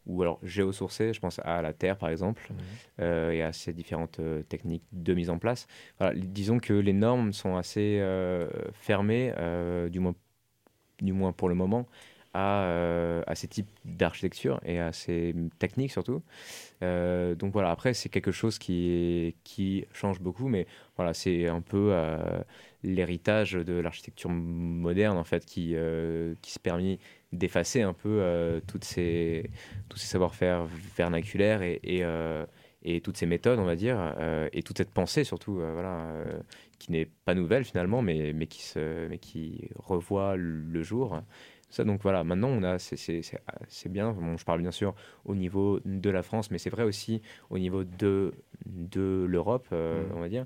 [0.07, 2.49] ou alors géosourcés, je pense à la terre par exemple,
[2.99, 4.19] euh, et à ces différentes
[4.49, 5.67] techniques de mise en place.
[5.99, 8.03] Voilà, disons que les normes sont assez
[8.73, 9.33] fermées,
[9.91, 10.15] du, moins,
[11.01, 11.87] du moins pour le moment,
[12.33, 16.21] à, euh, à ces types d'architecture et à ces techniques surtout.
[16.81, 20.65] Euh, donc voilà, après c'est quelque chose qui, qui change beaucoup, mais
[20.95, 22.41] voilà, c'est un peu euh,
[22.83, 25.75] l'héritage de l'architecture moderne en fait qui,
[26.41, 26.99] qui se permet
[27.33, 29.49] d'effacer un peu toutes ces,
[29.89, 30.65] tous ces savoir-faire
[30.97, 32.03] vernaculaires et,
[32.83, 34.15] et, toutes ces méthodes, on va dire,
[34.51, 36.11] et toute cette pensée surtout, voilà,
[36.79, 41.21] qui n'est pas nouvelle finalement, mais, mais, qui se, mais qui revoit le jour.
[41.71, 44.11] Ça, donc voilà, maintenant on a, c'est- bien.
[44.11, 44.93] Bon, je parle bien sûr
[45.25, 48.33] au niveau de la France, mais c'est vrai aussi au niveau de,
[48.65, 50.11] de l'Europe, euh, Mhm.
[50.15, 50.45] on va dire.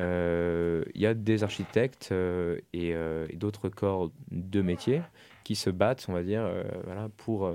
[0.00, 5.00] Euh, Il y a des architectes euh, et, et d'autres corps de métier
[5.44, 6.46] qui se battent, on va dire,
[6.84, 7.50] voilà, pour,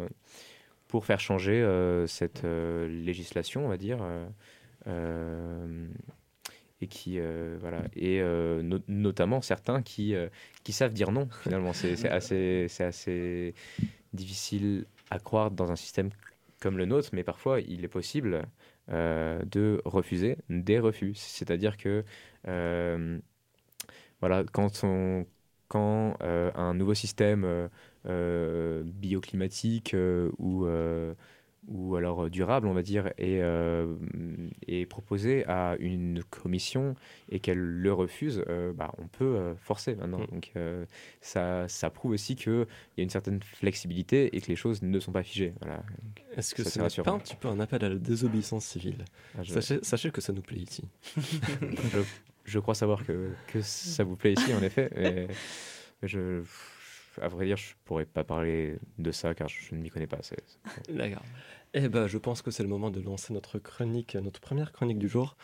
[0.88, 1.62] pour faire changer
[2.08, 4.00] cette législation, on va dire.
[6.82, 10.30] et qui euh, voilà et euh, no- notamment certains qui euh,
[10.70, 11.74] qui savent dire non finalement.
[11.74, 13.56] C'est assez assez
[14.14, 16.12] difficile à croire dans un système
[16.62, 18.44] comme le nôtre mais parfois il est possible
[18.92, 21.16] euh, de refuser des refus.
[21.16, 22.06] C'est-à-dire que
[22.48, 23.18] euh,
[24.20, 25.26] voilà quand on
[25.70, 27.68] quand euh, un nouveau système
[28.06, 29.96] bioclimatique
[30.38, 30.68] ou
[31.70, 33.96] ou alors euh, durable, on va dire, est, euh,
[34.68, 36.96] est proposé à une commission
[37.30, 40.20] et qu'elle le refuse, euh, bah, on peut euh, forcer maintenant.
[40.32, 40.86] Donc euh,
[41.22, 42.66] ça, ça prouve aussi qu'il
[42.98, 45.54] y a une certaine flexibilité et que les choses ne sont pas figées.
[45.62, 45.84] Voilà.
[46.36, 49.06] Est-ce que Ça, n'est pas un petit peu un appel à la désobéissance civile?
[49.38, 50.84] Ah, je- sachez, sachez que ça nous plaît ici.
[51.18, 52.00] je,
[52.46, 54.90] je crois savoir que, que ça vous plaît ici, en effet.
[54.96, 55.28] mais-
[56.02, 56.42] mais je,
[57.22, 60.18] à vrai dire, je pourrais pas parler de ça car je ne m'y connais pas.
[60.18, 60.38] assez.
[60.90, 61.24] D'accord.
[61.74, 64.98] Eh ben, je pense que c'est le moment de lancer notre chronique, notre première chronique
[64.98, 65.36] du jour.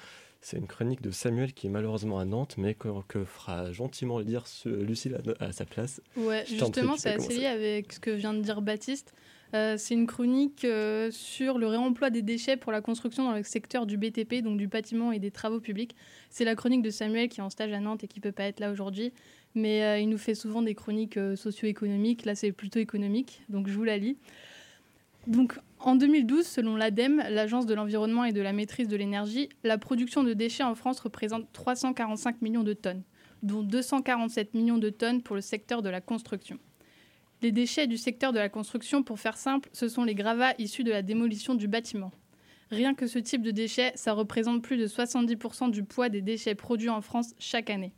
[0.41, 4.19] C'est une chronique de Samuel qui est malheureusement à Nantes, mais que, que fera gentiment
[4.19, 6.01] lire ce- Lucille à, à sa place.
[6.17, 9.13] Ouais, Je justement, c'est assez lié avec ce que vient de dire Baptiste.
[9.53, 13.43] Euh, c'est une chronique euh, sur le réemploi des déchets pour la construction dans le
[13.43, 15.95] secteur du BTP, donc du bâtiment et des travaux publics.
[16.29, 18.43] C'est la chronique de Samuel qui est en stage à Nantes et qui peut pas
[18.45, 19.13] être là aujourd'hui.
[19.53, 22.25] Mais euh, il nous fait souvent des chroniques socio-économiques.
[22.25, 24.17] Là, c'est plutôt économique, donc je vous la lis.
[25.27, 29.77] Donc, en 2012, selon l'ADEME, l'Agence de l'environnement et de la maîtrise de l'énergie, la
[29.77, 33.03] production de déchets en France représente 345 millions de tonnes,
[33.43, 36.57] dont 247 millions de tonnes pour le secteur de la construction.
[37.43, 40.83] Les déchets du secteur de la construction, pour faire simple, ce sont les gravats issus
[40.83, 42.11] de la démolition du bâtiment.
[42.71, 46.55] Rien que ce type de déchets, ça représente plus de 70% du poids des déchets
[46.55, 47.93] produits en France chaque année.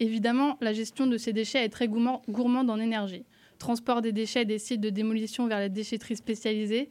[0.00, 3.26] Évidemment, la gestion de ces déchets est très gourmande en énergie.
[3.58, 6.88] Transport des déchets des sites de démolition vers les déchetteries spécialisées,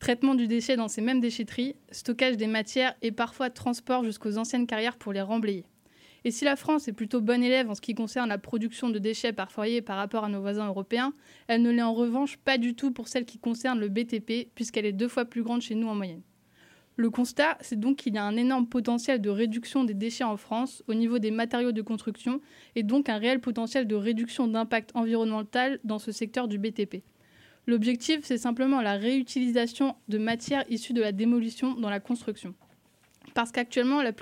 [0.00, 4.66] traitement du déchet dans ces mêmes déchetteries, stockage des matières et parfois transport jusqu'aux anciennes
[4.66, 5.66] carrières pour les remblayer.
[6.24, 8.98] Et si la France est plutôt bonne élève en ce qui concerne la production de
[8.98, 11.12] déchets par foyer par rapport à nos voisins européens,
[11.48, 14.86] elle ne l'est en revanche pas du tout pour celle qui concerne le BTP, puisqu'elle
[14.86, 16.22] est deux fois plus grande chez nous en moyenne.
[16.96, 20.36] Le constat, c'est donc qu'il y a un énorme potentiel de réduction des déchets en
[20.36, 22.40] France au niveau des matériaux de construction
[22.74, 27.02] et donc un réel potentiel de réduction d'impact environnemental dans ce secteur du BTP.
[27.70, 32.52] L'objectif, c'est simplement la réutilisation de matières issues de la démolition dans la construction.
[33.32, 34.12] Parce qu'actuellement, la,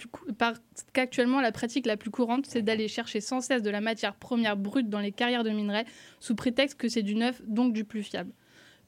[1.51, 5.01] pratique la plus courante, c'est d'aller chercher sans cesse de la matière première brute dans
[5.01, 5.87] les carrières de minerais,
[6.21, 8.33] sous prétexte que c'est du neuf, donc du plus fiable.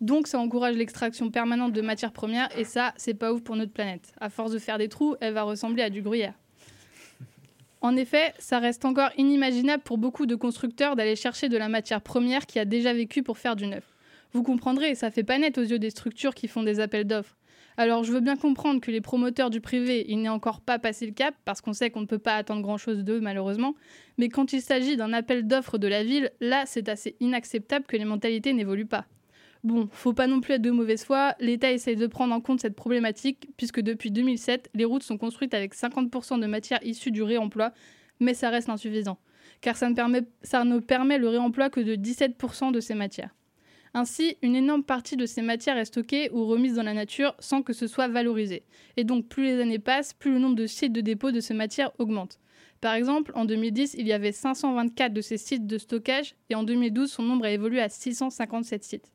[0.03, 3.73] Donc ça encourage l'extraction permanente de matières premières, et ça, c'est pas ouf pour notre
[3.73, 4.13] planète.
[4.21, 6.35] À force de faire des trous, elle va ressembler à du gruyère.
[7.81, 12.03] En effet, ça reste encore inimaginable pour beaucoup de constructeurs d'aller chercher de la matière
[12.03, 13.85] première qui a déjà vécu pour faire du neuf.
[14.33, 17.37] Vous comprendrez, ça fait pas net aux yeux des structures qui font des appels d'offres.
[17.77, 21.07] Alors je veux bien comprendre que les promoteurs du privé, il n'est encore pas passé
[21.07, 23.75] le cap, parce qu'on sait qu'on ne peut pas attendre grand-chose d'eux malheureusement,
[24.19, 27.97] mais quand il s'agit d'un appel d'offres de la ville, là c'est assez inacceptable que
[27.97, 29.07] les mentalités n'évoluent pas.
[29.63, 32.61] Bon, faut pas non plus être de mauvaise foi, l'État essaye de prendre en compte
[32.61, 37.23] cette problématique, puisque depuis 2007, les routes sont construites avec 50% de matière issue du
[37.23, 37.73] réemploi,
[38.21, 39.19] mais ça reste insuffisant,
[39.61, 43.35] car ça ne permet, ça ne permet le réemploi que de 17% de ces matières.
[43.93, 47.63] Ainsi, une énorme partie de ces matières est stockée ou remise dans la nature sans
[47.63, 48.63] que ce soit valorisé.
[48.97, 51.55] Et donc, plus les années passent, plus le nombre de sites de dépôt de ces
[51.55, 52.39] matières augmente.
[52.81, 56.63] Par exemple, en 2010, il y avait 524 de ces sites de stockage et en
[56.63, 59.13] 2012, son nombre a évolué à 657 sites.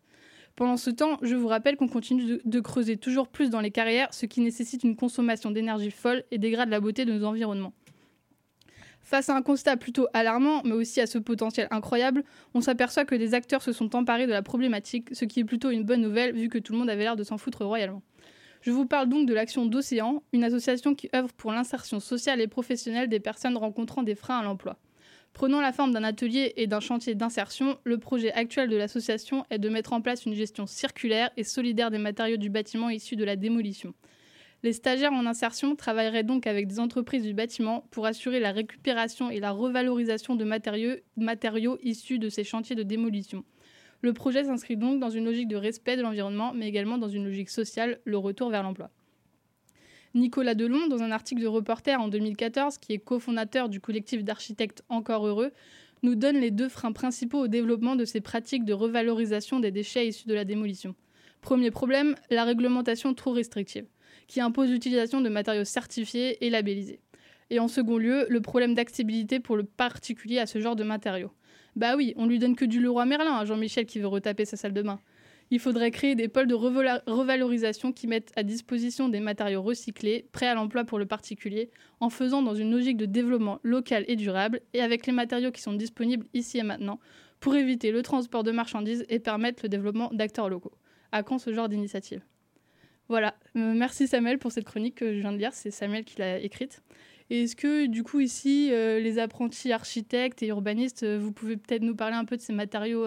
[0.55, 4.13] Pendant ce temps, je vous rappelle qu'on continue de, creuser toujours plus dans les carrières,
[4.13, 7.73] ce qui nécessite une consommation d'énergie folle et dégrade la beauté de nos environnements.
[9.06, 12.24] Face à un constat plutôt alarmant, mais aussi à ce potentiel incroyable,
[12.56, 15.70] on s'aperçoit que des acteurs se sont emparés de la problématique, ce qui est plutôt
[15.70, 18.01] une bonne nouvelle vu que tout le monde avait l'air de s'en foutre royalement.
[18.62, 22.47] Je vous parle donc de l'action d'Océan, une association qui œuvre pour l'insertion sociale et
[22.47, 24.80] professionnelle des personnes rencontrant des freins à l'emploi.
[25.34, 29.60] Prenant la forme d'un atelier et d'un chantier d'insertion, le projet actuel de l'association est
[29.60, 33.24] de mettre en place une gestion circulaire et solidaire des matériaux du bâtiment issus de
[33.24, 33.93] la démolition.
[34.66, 39.30] Les stagiaires en insertion travailleraient donc avec des entreprises du bâtiment pour assurer la récupération
[39.30, 43.45] et la revalorisation de matériaux, issus de ces chantiers de démolition.
[44.01, 47.26] Le projet s'inscrit donc dans une logique de respect de l'environnement, mais également dans une
[47.26, 48.89] logique sociale, le retour vers l'emploi.
[50.16, 54.84] Nicolas Delon, dans un article de Reporter en 2014, qui est cofondateur du collectif d'architectes
[54.89, 55.51] Encore Heureux,
[56.01, 60.07] nous donne les deux freins principaux au développement de ces pratiques de revalorisation des déchets
[60.07, 60.95] issus de la démolition.
[61.41, 63.86] Premier problème, la réglementation trop restrictive
[64.28, 66.99] qui impose l'utilisation de matériaux certifiés et labellisés.
[67.49, 71.32] Et en second lieu, le problème d'accessibilité pour le particulier à ce genre de matériaux.
[71.76, 74.57] Bah oui, on lui donne que du Leroy Merlin à Jean-Michel qui veut retaper sa
[74.57, 74.99] salle de bain.
[75.51, 80.47] Il faudrait créer des pôles de revalorisation qui mettent à disposition des matériaux recyclés, prêts
[80.47, 81.69] à l'emploi pour le particulier,
[81.99, 85.61] en faisant dans une logique de développement local et durable, et avec les matériaux qui
[85.61, 86.99] sont disponibles ici et maintenant,
[87.39, 90.73] pour éviter le transport de marchandises et permettre le développement d'acteurs locaux.
[91.11, 92.21] À quand ce genre d'initiative?
[93.08, 96.18] Voilà, euh, merci Samuel pour cette chronique que je viens de lire, c'est Samuel qui
[96.20, 96.82] l'a écrite.
[97.30, 101.84] est-ce que du coup ici, euh, les apprentis architectes et urbanistes, euh, vous pouvez peut-être
[101.84, 103.06] nous parler un peu de ces matériaux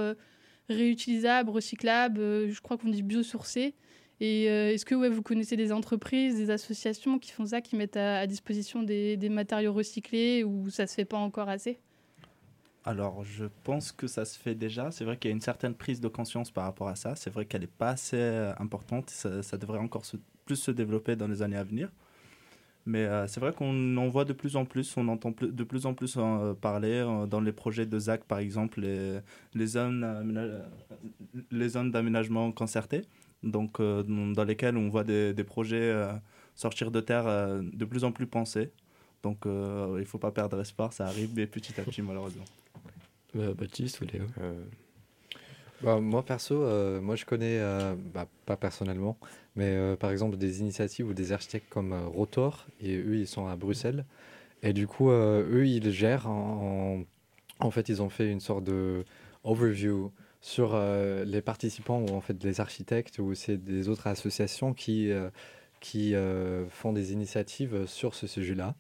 [0.69, 3.75] réutilisables, recyclables, je crois qu'on dit biosourcés.
[4.21, 8.27] Et est-ce que vous connaissez des entreprises, des associations qui font ça, qui mettent à,
[8.27, 11.79] disposition des, des, matériaux recyclés ou ça se fait pas encore assez?
[12.89, 14.91] Alors, je pense que ça se fait déjà.
[14.91, 17.15] C'est vrai qu'il y a une certaine prise de conscience par rapport à ça.
[17.17, 19.11] C'est vrai qu'elle n'est pas assez euh, importante.
[19.11, 20.05] Ça, devrait encore
[20.47, 21.91] plus se développer dans les années à venir.
[22.87, 25.85] Mais euh, c'est vrai qu'on en voit de plus en plus, on entend de plus
[25.85, 29.19] en plus euh, parler dans les projets de ZAC, par exemple, les,
[29.53, 30.01] les zones,
[31.91, 33.03] d'aménagement concerté,
[33.43, 35.95] donc dans lesquelles on voit des, des projets
[36.55, 37.27] sortir de terre
[37.61, 38.73] de plus en plus pensés.
[39.23, 42.45] Donc il ne faut pas perdre espoir, ça arrive, mais petit à petit, malheureusement.
[43.35, 44.25] Bah, Baptiste ou Léo?
[44.41, 44.65] Euh,
[45.83, 47.61] bah, Moi, perso, euh, moi je connais,
[48.15, 49.17] bah, pas personnellement,
[49.57, 53.57] mais par exemple des initiatives ou des architectes comme Rotor, et eux ils sont à
[53.57, 54.05] Bruxelles.
[54.63, 57.03] Et du coup, eux ils gèrent en,
[57.61, 59.05] en, fait, ils ont fait une sorte de
[59.45, 60.79] overview sur
[61.25, 65.11] les participants ou en fait les architectes ou c'est des autres associations qui,
[65.81, 66.15] qui
[66.71, 68.75] font des initiatives sur ce sujet-là.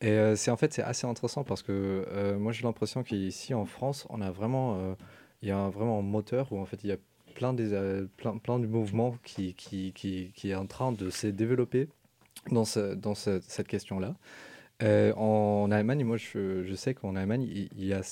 [0.00, 1.72] Et euh, c'est en fait c'est assez intéressant parce que
[2.08, 4.94] euh, moi j'ai l'impression qu'ici en France on a vraiment euh,
[5.42, 6.96] il y a vraiment un moteur où en fait il y a
[7.34, 11.88] plein des plein, plein du mouvement qui, qui, qui, est en train de se développer
[12.50, 14.14] dans ce, dans cette question là
[15.16, 18.02] en Allemagne, moi je, je sais qu'en Allemagne, il, il y a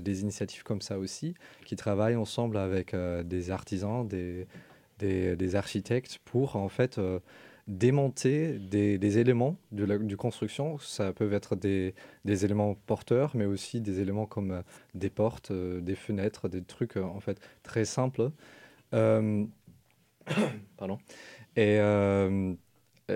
[0.00, 4.46] des initiatives comme ça aussi, qui travaillent ensemble avec des artisans, des,
[4.98, 7.00] des, des architectes pour en fait
[7.68, 10.78] démonter des, éléments de la du construction.
[10.78, 11.94] Ça peut être des,
[12.24, 14.62] éléments porteurs, mais aussi des éléments comme euh,
[14.94, 18.30] des portes, euh, des fenêtres, des trucs euh, en fait très simples.
[20.76, 20.98] Pardon.
[21.56, 21.78] Et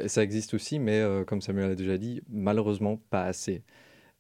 [0.09, 3.62] ça existe aussi, mais comme Samuel a déjà dit, malheureusement pas assez.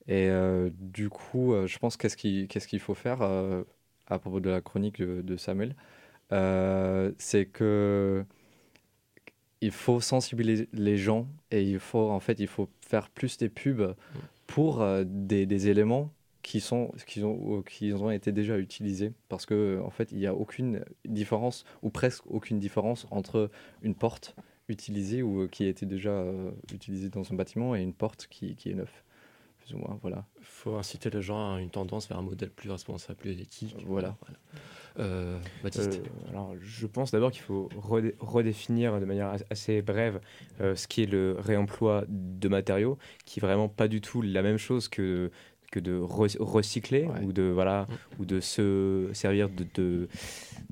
[0.06, 0.28] Et
[0.70, 5.74] du coup, je pense qu'est-ce qu'il faut faire à propos de la chronique de, Samuel,
[7.18, 8.24] c'est que
[9.60, 13.48] il faut sensibiliser les gens et il faut en fait il faut faire plus des
[13.48, 13.94] pubs
[14.46, 19.80] pour euh, des, éléments qui sont qui ont qui ont été déjà utilisés parce que
[19.84, 23.50] en fait il n'y a aucune différence ou presque aucune différence entre
[23.82, 24.36] une porte
[24.68, 28.26] utilisée ou euh, qui a été déjà euh, utilisée dans un bâtiment et une porte
[28.28, 29.02] qui, qui est neuve
[29.66, 32.50] plus ou moins voilà Il faut inciter les gens à une tendance vers un modèle
[32.50, 33.76] plus responsable, plus éthique.
[33.86, 34.16] Voilà.
[34.98, 39.82] Euh, Baptiste Euh, alors, je pense d'abord qu'il faut redé- redéfinir de manière as- assez
[39.82, 40.20] brève
[40.60, 42.96] euh, ce qui est le réemploi de matériaux,
[43.26, 45.30] qui est vraiment pas du tout la même chose que
[45.72, 47.88] que de re- recycler ou de voilà
[48.20, 50.08] ou de se servir de, de,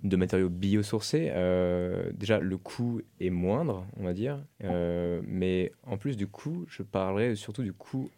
[0.05, 1.31] de matériaux biosourcés.
[1.33, 6.65] Euh, déjà, le coût est moindre, on va dire, Euh, mais en plus du coût,
[6.69, 8.09] je parlerai surtout du coût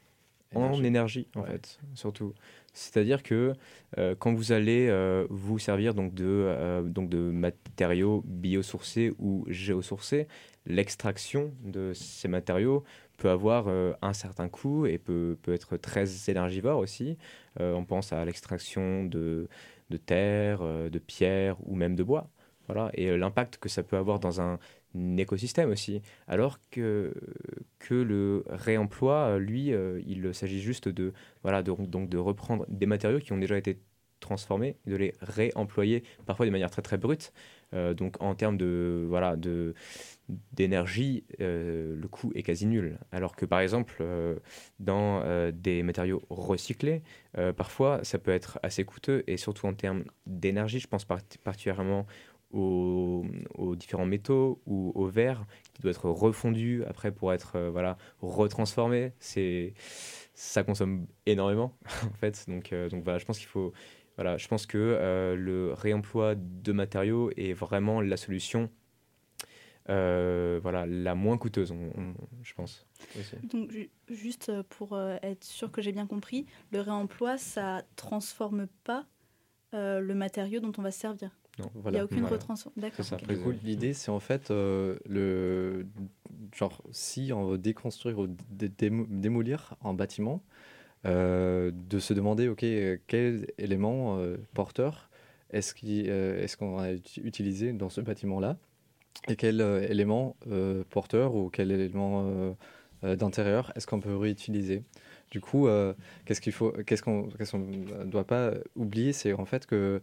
[0.55, 2.33] en énergie, en fait, surtout.
[2.77, 3.55] C'est-à-dire que
[3.97, 9.47] euh, quand vous allez euh, vous servir donc de, euh, donc de matériaux biosourcés ou
[9.49, 10.29] géosourcés,
[10.67, 12.85] l'extraction de ces matériaux
[13.17, 13.69] peut avoir
[14.03, 17.17] un certain coût et peut, peut être très énergivore aussi.
[17.59, 19.49] On pense à l'extraction de,
[19.89, 22.29] de terre, de pierre ou même de bois.
[22.67, 22.91] Voilà.
[22.93, 24.59] Et l'impact que ça peut avoir dans un
[25.19, 26.03] écosystème aussi.
[26.27, 27.15] Alors que,
[27.79, 33.19] que le réemploi, lui, euh, il s'agit juste de, voilà, donc de reprendre des matériaux
[33.19, 33.79] qui ont déjà été
[34.21, 37.33] transformés, de les réemployer, parfois de manière très très brute.
[37.75, 39.75] Euh, donc en termes de voilà de
[40.53, 42.99] d'énergie, euh, le coût est quasi nul.
[43.13, 44.03] Alors que par exemple
[44.81, 45.23] dans
[45.53, 47.03] des matériaux recyclés,
[47.57, 52.07] parfois ça peut être assez coûteux et surtout en termes d'énergie, je pense part- particulièrement
[52.53, 53.25] aux,
[53.77, 55.45] différents métaux ou au verre
[55.75, 59.13] qui doit être refondu après pour être euh, voilà retransformé.
[59.19, 59.75] C'est
[60.35, 62.45] ça consomme énormément en fait.
[62.49, 63.73] Donc euh, donc voilà, je pense qu'il faut
[64.17, 68.71] voilà, je pense que euh, le réemploi de matériaux est vraiment la solution.
[69.87, 71.75] voilà, la moins coûteuse,
[72.43, 72.87] je pense.
[73.43, 79.07] Donc, ju- juste pour être sûr que j'ai bien compris, le réemploi, ça transforme pas
[79.73, 81.31] le matériau dont on va se servir.
[81.59, 82.37] Non, Il n'y a aucune Voilà.
[82.37, 82.73] retransformation.
[82.77, 83.07] D'accord.
[83.13, 83.27] ok.
[83.29, 85.87] Du coup, l'idée, c'est en fait euh, le
[86.55, 90.43] genre si on veut déconstruire ou dé- démo- démolir un bâtiment,
[91.07, 92.65] euh, de se demander ok
[93.07, 95.09] quel élément euh, porteur
[95.51, 98.57] est-ce qui euh, est-ce qu'on a uti- utilisé dans ce bâtiment-là
[99.29, 102.55] et quel euh, élément euh, porteur ou quel élément
[103.03, 104.83] d'intérieur est-ce qu'on peut réutiliser?
[105.31, 105.93] Du coup, euh,
[106.25, 110.01] qu'est-ce qu'il faut, qu'est-ce qu'on qu'est-ce qu'on ne doit pas oublier, c'est en fait que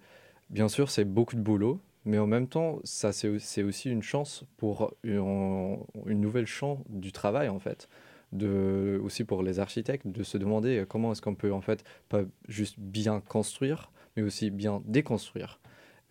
[0.54, 3.92] bien sûr c'est beaucoup de boulot, mais en même temps ça c'est au- c'est aussi
[3.92, 7.90] une chance pour une, une nouvelle champ du travail en fait.
[8.32, 11.84] De, aussi pour les architectes de se demander euh, comment est-ce qu'on peut en fait
[12.10, 15.60] pas juste bien construire mais aussi bien déconstruire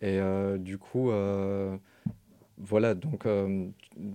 [0.01, 1.75] et euh, du coup euh,
[2.57, 3.67] voilà donc euh,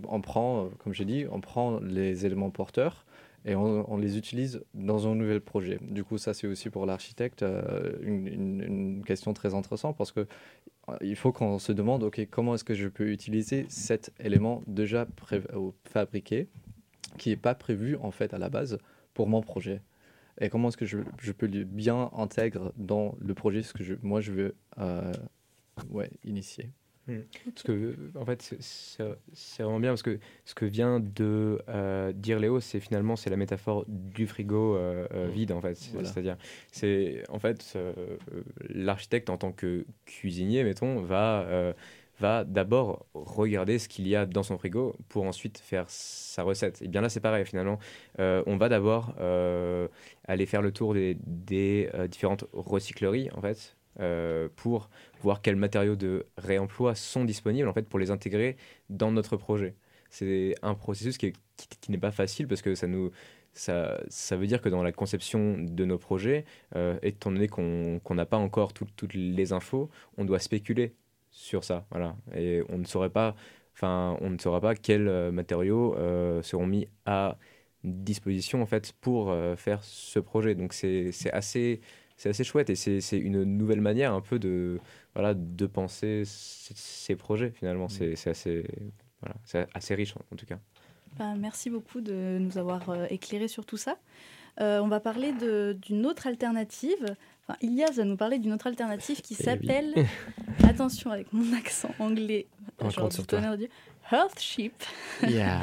[0.09, 3.05] on prend euh, comme j'ai dit on prend les éléments porteurs
[3.49, 7.43] et on, les utilise dans un nouvel projet du coup ça c'est aussi pour l'architecte
[7.43, 10.27] euh, une, question très intéressante parce que
[10.89, 14.63] euh, il faut qu'on se demande ok comment est-ce que je peux utiliser cet élément
[14.67, 15.07] déjà
[15.57, 16.49] ou fabriqué
[17.17, 18.79] qui n'est pas prévu en fait à la base
[19.15, 19.83] pour mon projet?
[20.41, 24.21] Et comment est-ce que je, peux le bien intégrer dans le projet ce que moi
[24.21, 25.13] je veux euh,
[26.23, 26.71] initier?
[27.09, 27.21] Mm.
[27.55, 29.03] Parce que, en fait, c'est-
[29.63, 33.37] vraiment bien parce que ce que vient de euh, dire Léo, c'est finalement c'est la
[33.37, 35.79] métaphore du frigo euh, euh, vide en fait.
[35.93, 36.09] Voilà.
[36.09, 36.37] C'est-à-dire,
[36.71, 37.93] c'est en fait euh,
[38.69, 41.73] l'architecte en tant que cuisinier, mettons, va euh,
[42.21, 46.83] va d'abord regarder ce qu'il y a dans son frigo pour ensuite faire sa recette.
[46.83, 47.79] Et bien là, c'est pareil finalement.
[48.19, 49.89] Euh, on va d'abord euh,
[50.27, 54.91] aller faire le tour des, des, euh, différentes recycleries en fait euh, pour
[55.23, 58.57] voir quels matériaux de réemploi sont disponibles en fait pour les intégrer
[58.91, 59.75] dans notre projet.
[60.11, 63.11] C'est un processus qui, qui- n'est pas facile parce que ça nous
[63.53, 66.45] ça, ça veut dire que dans la conception de nos projets,
[66.77, 70.95] euh, étant donné qu'on n'a pas encore tout- toutes les infos, on doit spéculer
[71.31, 72.17] sur ça, voilà.
[72.37, 73.35] Et on ne saurait pas,
[73.75, 75.97] enfin, on ne saura pas quels euh, matériaux
[76.43, 77.37] seront mis à
[77.85, 80.55] disposition en fait pour faire ce projet.
[80.55, 81.81] Donc c'est assez
[82.19, 84.79] c'est assez chouette et c'est une nouvelle manière un peu de
[85.15, 87.89] voilà de penser ces projets finalement.
[87.89, 88.67] C'est c'est assez
[89.23, 89.37] voilà
[89.75, 90.59] assez riche en, en tout cas.
[91.19, 93.97] Bah, merci beaucoup de nous avoir euh, éclairé sur tout ça.
[94.61, 95.33] Euh, on va parler
[95.75, 97.17] d'une autre alternative.
[97.47, 99.45] Enfin, Ilias va nous parler d'une autre alternative qui Eh oui.
[99.45, 99.95] s'appelle,
[100.65, 102.47] attention avec mon accent anglais,
[102.81, 103.39] genre compte du sur toi.
[103.39, 103.69] tonnerre Dieu,
[104.11, 104.73] Hearthship.
[105.29, 105.63] Yeah.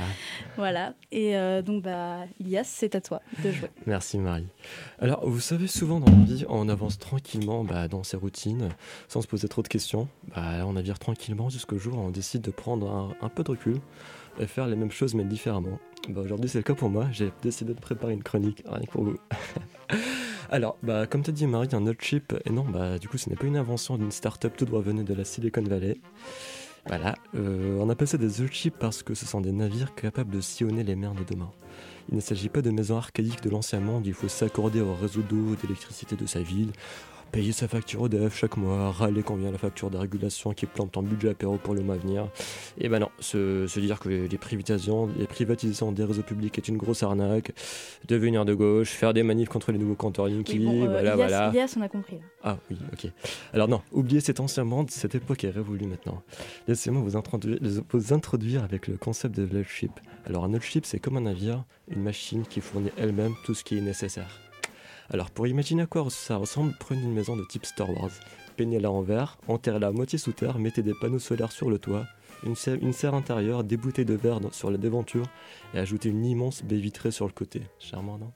[0.57, 0.93] voilà.
[1.13, 3.69] Et euh, donc, bah, Ilias, c'est à toi de jouer.
[3.85, 4.47] Merci Marie.
[4.99, 8.67] Alors, vous savez, souvent dans la vie, on avance tranquillement bah, dans ses routines,
[9.07, 10.09] sans se poser trop de questions.
[10.35, 13.43] Bah, là, on navire tranquillement jusqu'au jour où on décide de prendre un, un peu
[13.43, 13.77] de recul
[14.39, 15.79] et faire les mêmes choses mais différemment.
[16.09, 17.07] Bah, Aujourd'hui, c'est le cas pour moi.
[17.13, 19.17] J'ai décidé de préparer une chronique, rien que pour vous.
[20.51, 23.17] Alors, bah, comme tu as dit Marie, un autre chip, et non, bah, du coup,
[23.17, 25.97] ce n'est pas une invention d'une start-up tout droit venue de la Silicon Valley.
[26.87, 30.39] Voilà, euh, on appelle ça des chips parce que ce sont des navires capables de
[30.39, 31.51] sillonner les mers de demain.
[32.09, 35.21] Il ne s'agit pas de maisons archaïques de l'ancien monde, il faut s'accorder au réseau
[35.21, 36.71] d'eau, d'électricité de sa ville,
[37.31, 40.93] payer sa facture EDF chaque mois, râler quand vient la facture de régulation qui plante
[40.93, 42.27] ton budget apéro pour le mois à venir.
[42.77, 46.67] Et ben non, se, se dire que les privatisations, les privatisations des réseaux publics est
[46.67, 47.51] une grosse arnaque,
[48.07, 51.01] devenir de gauche, faire des manifs contre les nouveaux compteurs Linky, Oui, bon, euh, voilà,
[51.01, 51.49] Ilias, voilà.
[51.49, 52.15] Ilias, on a compris.
[52.15, 52.21] là.
[52.43, 53.11] Ah oui, ok.
[53.53, 56.21] Alors non, oubliez cet ancien monde, cette époque est révolue maintenant.
[56.67, 57.59] Laissez-moi vous introduire,
[57.91, 59.91] vous introduire avec le concept de ship.
[60.25, 63.77] Alors un ship, c'est comme un navire, une machine qui fournit elle-même tout ce qui
[63.77, 64.27] est nécessaire.
[65.09, 68.11] Alors pour imaginer à quoi ça ressemble, prenez une maison de type Star Wars.
[68.57, 72.05] Peignez-la en vert, enterrez-la à moitié sous terre, mettez des panneaux solaires sur le toit,
[72.43, 75.27] une serre, intérieure, des bouteilles de verre sur la devanture
[75.73, 77.63] et ajoutez une immense baie vitrée sur le côté.
[77.79, 78.31] Charmant, non?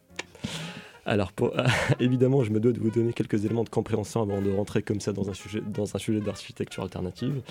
[1.10, 1.32] Alors,
[2.00, 5.00] évidemment, je me dois de vous donner quelques éléments de compréhension avant de rentrer comme
[5.00, 7.42] ça dans un sujet, dans un sujet d'architecture alternative.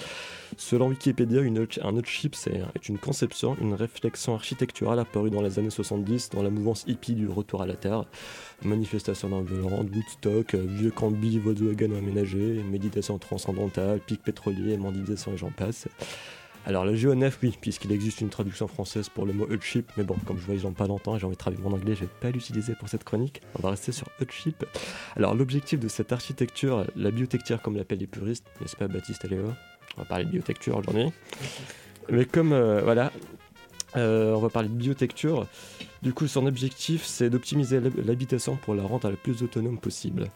[0.56, 5.58] Selon Wikipédia, une, un hut chip est une conception, une réflexion architecturale apparue dans les
[5.58, 8.04] années 70 dans la mouvance hippie du retour à la Terre.
[8.62, 15.50] Manifestation non-violente, Woodstock, euh, vieux cambi, Volkswagen aménagé, méditation transcendantale, pic pétrolier, mondialisation et j'en
[15.50, 15.88] passe.
[16.68, 20.04] Alors le géonef, oui, puisqu'il existe une traduction française pour le mot hut chip, mais
[20.04, 21.94] bon, comme je vois, ils n'ont pas longtemps et j'ai envie de travailler mon anglais,
[21.94, 23.40] je vais pas l'utiliser pour cette chronique.
[23.58, 24.66] On va rester sur hut chip.
[25.16, 29.28] Alors l'objectif de cette architecture, la biotecture comme l'appellent les puristes, n'est-ce pas Baptiste et
[29.28, 29.50] Léo?
[29.96, 31.10] On va parler de biotecture aujourd'hui.
[32.10, 33.12] Mais comme, euh, voilà,
[33.96, 35.46] euh, on va parler de biotecture,
[36.02, 40.28] du coup son objectif c'est d'optimiser l'hab- l'habitation pour la rendre la plus autonome possible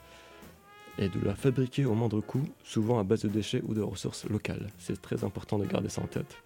[0.98, 4.28] et de la fabriquer au moindre coût, souvent à base de déchets ou de ressources
[4.28, 4.68] locales.
[4.78, 6.36] C'est très important de garder ça en tête.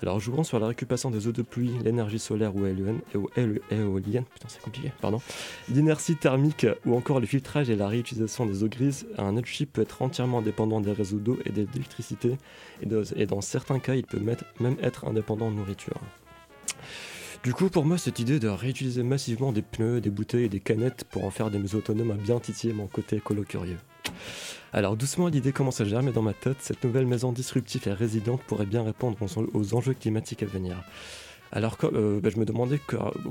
[0.00, 4.62] Alors, jouant sur la récupération des eaux de pluie, l'énergie solaire ou éolienne, putain c'est
[4.62, 5.20] compliqué, pardon,
[5.68, 9.82] l'inertie thermique ou encore le filtrage et la réutilisation des eaux grises, un chip peut
[9.82, 12.38] être entièrement indépendant des réseaux d'eau et d'électricité,
[12.82, 14.20] et, et dans certains cas, il peut
[14.60, 16.00] même être indépendant de nourriture.
[17.44, 20.60] Du coup, pour moi, cette idée de réutiliser massivement des pneus, des bouteilles et des
[20.60, 23.78] canettes pour en faire des maisons autonomes a bien titillé mon côté écolo curieux.
[24.72, 26.56] Alors doucement, l'idée commence à germer dans ma tête.
[26.60, 29.18] Cette nouvelle maison disruptive et résidente pourrait bien répondre
[29.52, 30.82] aux, enjeux climatiques à venir.
[31.54, 32.80] Alors euh, bah, je me demandais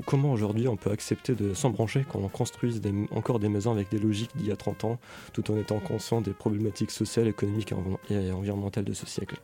[0.06, 3.98] comment aujourd'hui on peut accepter de s'embrancher quand on construise encore des maisons avec des
[3.98, 5.00] logiques d'il y a 30 ans,
[5.32, 9.40] tout en étant conscient des problématiques sociales, économiques et env- et environnementales de ce siècle.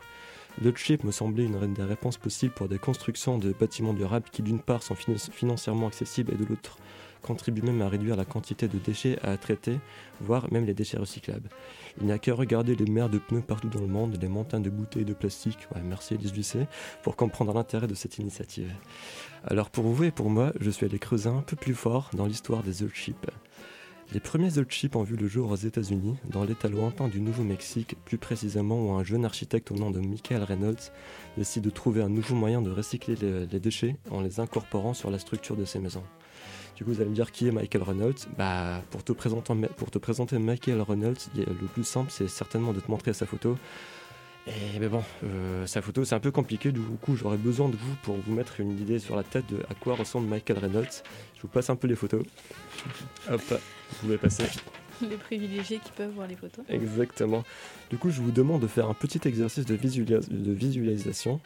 [0.62, 4.42] Le chip me semblait une des réponses possibles pour des constructions de bâtiments durables qui
[4.42, 6.76] d'une part sont finan- financièrement accessibles et de l'autre
[7.22, 9.78] contribuent même à réduire la quantité de déchets à traiter,
[10.20, 11.48] voire même les déchets recyclables.
[12.00, 14.62] Il n'y a qu'à regarder les mers de pneus partout dans le monde, les montagnes
[14.62, 16.66] de bouteilles de plastique, ouais, merci Elise Lucet,
[17.02, 18.72] pour comprendre l'intérêt de cette initiative.
[19.44, 22.26] Alors pour vous et pour moi, je suis allé creuser un peu plus fort dans
[22.26, 23.30] l'histoire des old ships.
[24.14, 27.94] Les premiers old ships ont vu le jour aux États-Unis, dans l'état lointain du Nouveau-Mexique,
[28.06, 30.92] plus précisément où un jeune architecte au nom de Michael Reynolds
[31.36, 35.10] décide de trouver un nouveau moyen de recycler les, les déchets en les incorporant sur
[35.10, 36.04] la structure de ses maisons.
[36.78, 39.90] Du coup, vous allez me dire qui est Michael Reynolds Bah, pour te présenter, pour
[39.90, 43.58] te présenter Michael Reynolds, le plus simple, c'est certainement de te montrer sa photo.
[44.46, 46.70] Et mais bon, euh, sa photo, c'est un peu compliqué.
[46.70, 49.56] Du coup, j'aurais besoin de vous pour vous mettre une idée sur la tête de
[49.68, 51.02] à quoi ressemble Michael Reynolds.
[51.34, 52.22] Je vous passe un peu les photos.
[53.30, 53.56] Hop, vous
[54.00, 54.44] pouvez passer.
[55.02, 56.64] Les privilégiés qui peuvent voir les photos.
[56.68, 57.42] Exactement.
[57.90, 61.40] Du coup, je vous demande de faire un petit exercice de, visualis- de visualisation.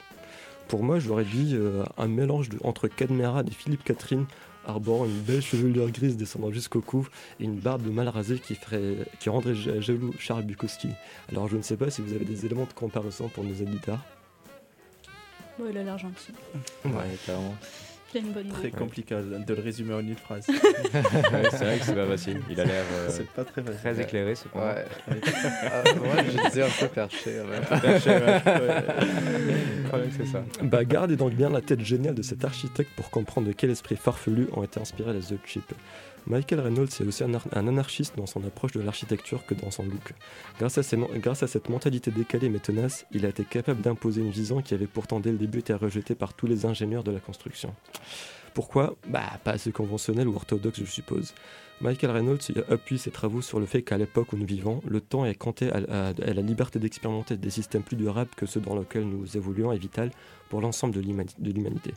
[0.68, 4.26] Pour moi, j'aurais dit euh, un mélange de- entre Cadmerade et Philippe Catherine,
[4.66, 7.06] arborant une belle chevelure grise descendant jusqu'au cou
[7.40, 10.88] et une barbe de mal rasée qui, ferait, qui rendrait ja- jaloux Charles Bukowski.
[11.30, 14.00] Alors, je ne sais pas si vous avez des éléments de comparaison pour nos éditeurs.
[15.58, 16.32] Ouais, il a l'air gentil.
[16.84, 16.90] Ouais,
[17.24, 17.54] clairement.
[18.14, 18.76] Il a une bonne Très idée.
[18.76, 20.46] compliqué de le résumer en une phrase.
[20.48, 22.40] Ouais, c'est vrai que c'est pas facile.
[22.50, 24.02] Il a l'air euh, C'est pas très facile.
[24.02, 24.66] éclairé, cependant.
[24.66, 24.84] Ouais.
[25.64, 27.40] Ah, moi, je disais un peu perché.
[27.40, 27.78] ouais.
[27.80, 28.18] Perché, ouais.
[28.18, 28.84] Ouais.
[29.82, 30.42] Je crois bien que c'est ça.
[30.62, 33.96] Bah, gardez donc bien la tête géniale de cet architecte pour comprendre de quel esprit
[33.96, 35.72] farfelu ont été inspirés les The Chip.
[36.26, 39.70] Michael Reynolds est aussi un, ar- un anarchiste dans son approche de l'architecture que dans
[39.70, 40.14] son look.
[40.58, 44.74] Grâce à, cette mentalité décalée mais tenace, il a été capable d'imposer une vision qui
[44.74, 47.74] avait pourtant dès le début été rejetée par tous les ingénieurs de la construction.
[48.54, 48.96] Pourquoi?
[49.08, 51.34] Bah, pas assez conventionnel ou orthodoxe, je suppose.
[51.80, 52.38] Michael Reynolds
[52.70, 55.72] appuie ses travaux sur le fait qu'à l'époque où nous vivons, le temps est compté
[55.72, 59.78] à, la liberté d'expérimenter des systèmes plus durables que ceux dans lesquels nous évoluons est
[59.78, 60.12] vital
[60.48, 61.94] pour l'ensemble de l'humanité.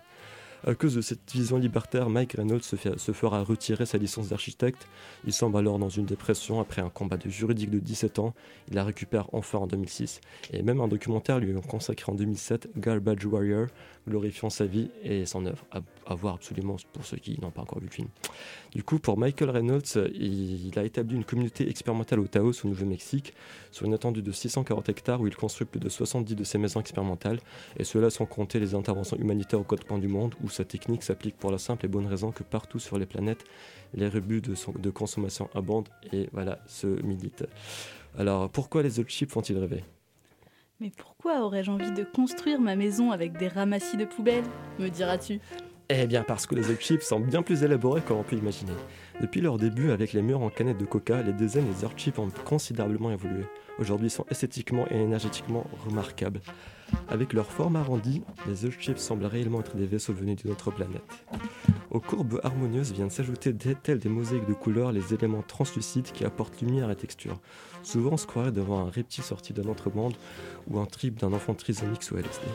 [0.67, 4.87] À cause de cette vision libertaire, Mike Reynolds se, fera retirer sa licence d'architecte.
[5.27, 8.33] Il semble alors dans une dépression après un combat de juridique de 17 ans.
[8.69, 10.21] Il la récupère enfin en 2006.
[10.53, 13.67] Et même un documentaire lui est consacré en 2007, Garbage Warrior,
[14.07, 15.63] glorifiant sa vie et son œuvre.
[15.69, 18.07] À, à voir absolument pour ceux qui n'ont pas encore vu le film.
[18.75, 23.33] Du coup, pour Michael Reynolds, il, a établi une communauté expérimentale au Taos, au Nouveau-Mexique,
[23.71, 26.81] sur une étendue de 640 hectares où il construit plus de 70 de ses maisons
[26.81, 27.39] expérimentales,
[27.77, 31.03] et cela sans compter les interventions humanitaires aux quatre coins du monde, où sa technique
[31.03, 33.45] s'applique pour la simple et bonne raison que partout sur les planètes,
[33.93, 37.45] les rebuts de, consommation abondent et voilà, se militent.
[38.17, 39.85] Alors, pourquoi les autres chips font-ils rêver?
[40.81, 44.43] Mais pourquoi aurais-je envie de construire ma maison avec des ramassis de poubelles?
[44.79, 45.39] Me diras-tu
[45.89, 48.71] Eh bien parce que les Chips sont bien plus élaborés qu'on peut imaginer.
[49.21, 52.17] Depuis leur début avec les murs en canettes de coca, les designs des Earth Chips
[52.17, 53.43] ont considérablement évolué.
[53.77, 56.41] Aujourd'hui, ils sont esthétiquement et énergétiquement remarquables.
[57.07, 61.03] Avec leur forme arrondie, les Chips semblent réellement être des vaisseaux venus d'une autre planète.
[61.91, 66.25] Aux courbes harmonieuses viennent s'ajouter des, telles des mosaïques de couleurs les éléments translucides qui
[66.25, 67.39] apportent lumière et texture.
[67.83, 70.15] Souvent, on se croirait devant un reptile sorti d'un autre monde
[70.67, 72.47] ou un trip d'un enfant trisomique sous LSD.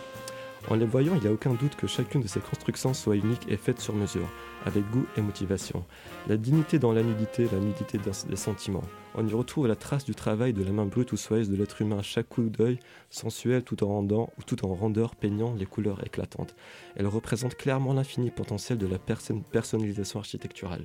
[0.68, 3.46] En les voyant, il n'y a aucun doute que chacune de ces constructions soit unique
[3.48, 4.28] et faite sur mesure,
[4.66, 5.84] avec goût et motivation.
[6.28, 8.82] La dignité dans la nudité, la nudité dans les sentiments.
[9.14, 11.80] On y retrouve la trace du travail de la main brute ou soyeuse de l'être
[11.82, 15.66] humain à chaque coup d'œil, sensuel tout en rendant ou tout en rondeur peignant les
[15.66, 16.54] couleurs éclatantes.
[16.94, 20.84] Elle représente clairement l'infini potentiel de la personnalisation architecturale.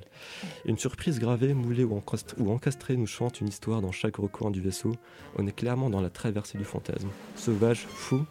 [0.64, 2.02] Une surprise gravée, moulée ou
[2.38, 4.92] ou encastrée nous chante une histoire dans chaque recoin du vaisseau.
[5.36, 7.08] On est clairement dans la traversée du fantasme.
[7.36, 8.24] Sauvage, fou,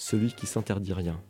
[0.00, 1.20] celui qui s'interdit rien.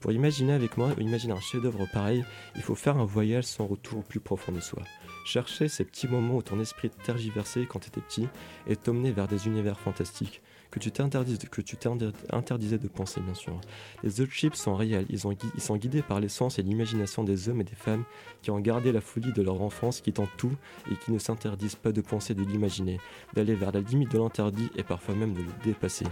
[0.00, 2.24] Pour imaginer avec moi, imaginer un chef-d'œuvre pareil,
[2.54, 4.82] il faut faire un voyage sans retour au plus profond de soi.
[5.24, 8.28] Chercher ces petits moments où ton esprit tergiversé quand tu étais petit
[8.68, 13.22] et t'emmener vers des univers fantastiques que tu t'interdises, que tu t'inter- interdisais de penser
[13.22, 13.58] bien sûr.
[14.04, 15.20] Les autres chips sont réels, ils,
[15.54, 18.04] ils sont guidés par l'essence et l'imagination des hommes et des femmes
[18.42, 20.52] qui ont gardé la folie de leur enfance, qui tentent tout
[20.92, 23.00] et qui ne s'interdisent pas de penser, de l'imaginer,
[23.34, 26.06] d'aller vers la limite de l'interdit et parfois même de le dépasser.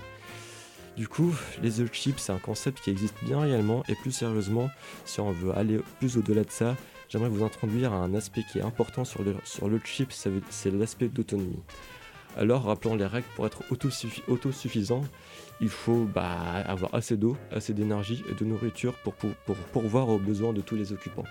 [0.97, 4.71] Du coup, les Earth Chips, c'est un concept qui existe bien réellement, et plus sérieusement,
[5.05, 6.75] si on veut aller plus au-delà de ça,
[7.11, 11.09] j'aimerais vous introduire à un aspect qui est important sur le, sur chip, c'est l'aspect
[11.09, 11.61] d'autonomie.
[12.39, 15.03] Alors, rappelons les règles pour être autosuffi- autosuffisant,
[15.61, 16.31] il faut bah,
[16.67, 20.63] avoir assez d'eau, assez d'énergie et de nourriture pour, pour, pour pourvoir aux besoins de
[20.63, 21.25] tous les occupants.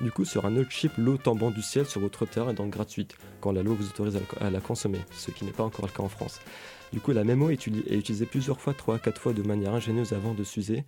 [0.00, 2.70] Du coup, sur un autre chip, l'eau tombant du ciel sur votre terre est donc
[2.70, 5.92] gratuite, quand la loi vous autorise à la consommer, ce qui n'est pas encore le
[5.92, 6.40] cas en France.
[6.92, 9.32] Du coup, la même eau est utili- est utilisée plusieurs fois, 3 à 4 fois
[9.32, 10.84] de manière ingénieuse avant de s'user.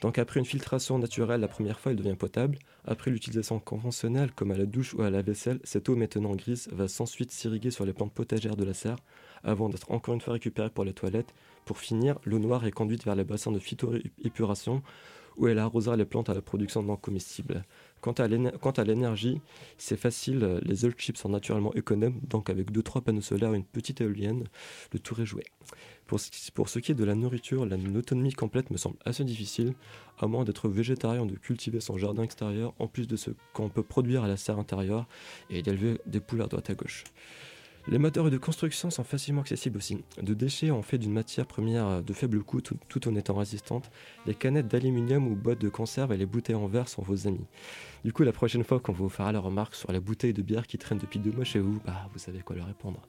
[0.00, 2.58] Donc après une filtration naturelle la première fois, elle devient potable.
[2.84, 6.68] Après l'utilisation conventionnelle, comme à la douche ou à la vaisselle, cette eau maintenant grise
[6.72, 8.98] va ensuite s'irriguer sur les plantes potagères de la serre,
[9.44, 11.34] avant d'être encore une fois récupérée pour les toilettes.
[11.64, 14.82] Pour finir, l'eau noire est conduite vers les bassins de phytoépuration,
[15.36, 17.64] où elle arrosera les plantes à la production d'encre comestibles.
[18.02, 19.40] Quant à l'énergie,
[19.78, 23.56] c'est facile, euh, les old chips sont naturellement économes, donc avec 2-3 panneaux solaires et
[23.56, 24.48] une petite éolienne,
[24.92, 25.44] le tour est joué.
[26.08, 26.18] Pour
[26.68, 29.72] ce, qui, est de la nourriture, la autonomie complète me semble assez difficile,
[30.18, 33.84] à moins d'être végétarien de cultiver son jardin extérieur, en plus de ce qu'on peut
[33.84, 35.06] produire à la serre intérieure,
[35.48, 37.04] et d'élever des poules à droite à gauche.
[37.88, 40.04] Les moteurs de construction sont facilement accessibles aussi.
[40.22, 43.90] De déchets en fait d'une matière première de faible coût tout, en étant résistante.
[44.24, 47.44] Les canettes d'aluminium ou boîtes de conserve et les bouteilles en verre sont vos amis.
[48.04, 50.66] Du coup, la prochaine fois qu'on vous fera la remarque sur la bouteille de bière
[50.68, 53.00] qui traîne depuis deux mois chez vous, bah vous savez quoi leur répondre.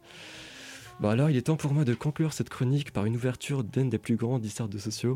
[0.99, 3.85] Bon alors, il est temps pour moi de conclure cette chronique par une ouverture d'un
[3.85, 5.13] des plus grands d'histoire de sociaux.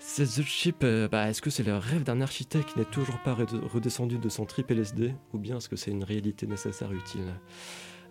[0.00, 3.18] Ces The Chip, euh, bah, est-ce que c'est le rêve d'un architecte qui n'est toujours
[3.24, 6.92] pas red- redescendu de son trip LSD ou bien est-ce que c'est une réalité nécessaire
[6.92, 7.34] et utile?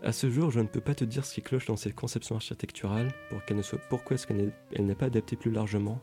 [0.03, 2.35] À ce jour, je ne peux pas te dire ce qui cloche dans cette conception
[2.35, 5.99] architecturale, pour qu'elle ne soit, pourquoi est-ce qu'elle n'est, pas adaptée plus largement,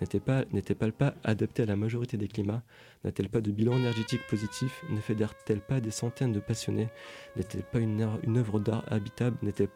[0.00, 2.62] N'était-elle pas, pas adaptée à la majorité des climats
[3.04, 6.88] N'a-t-elle pas de bilan énergétique positif Ne fédère-t-elle pas des centaines de passionnés
[7.36, 8.00] N'est-elle pas une,
[8.36, 9.68] œuvre d'art habitable N'est-elle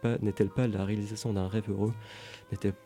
[0.49, 1.93] pas, la réalisation d'un rêve heureux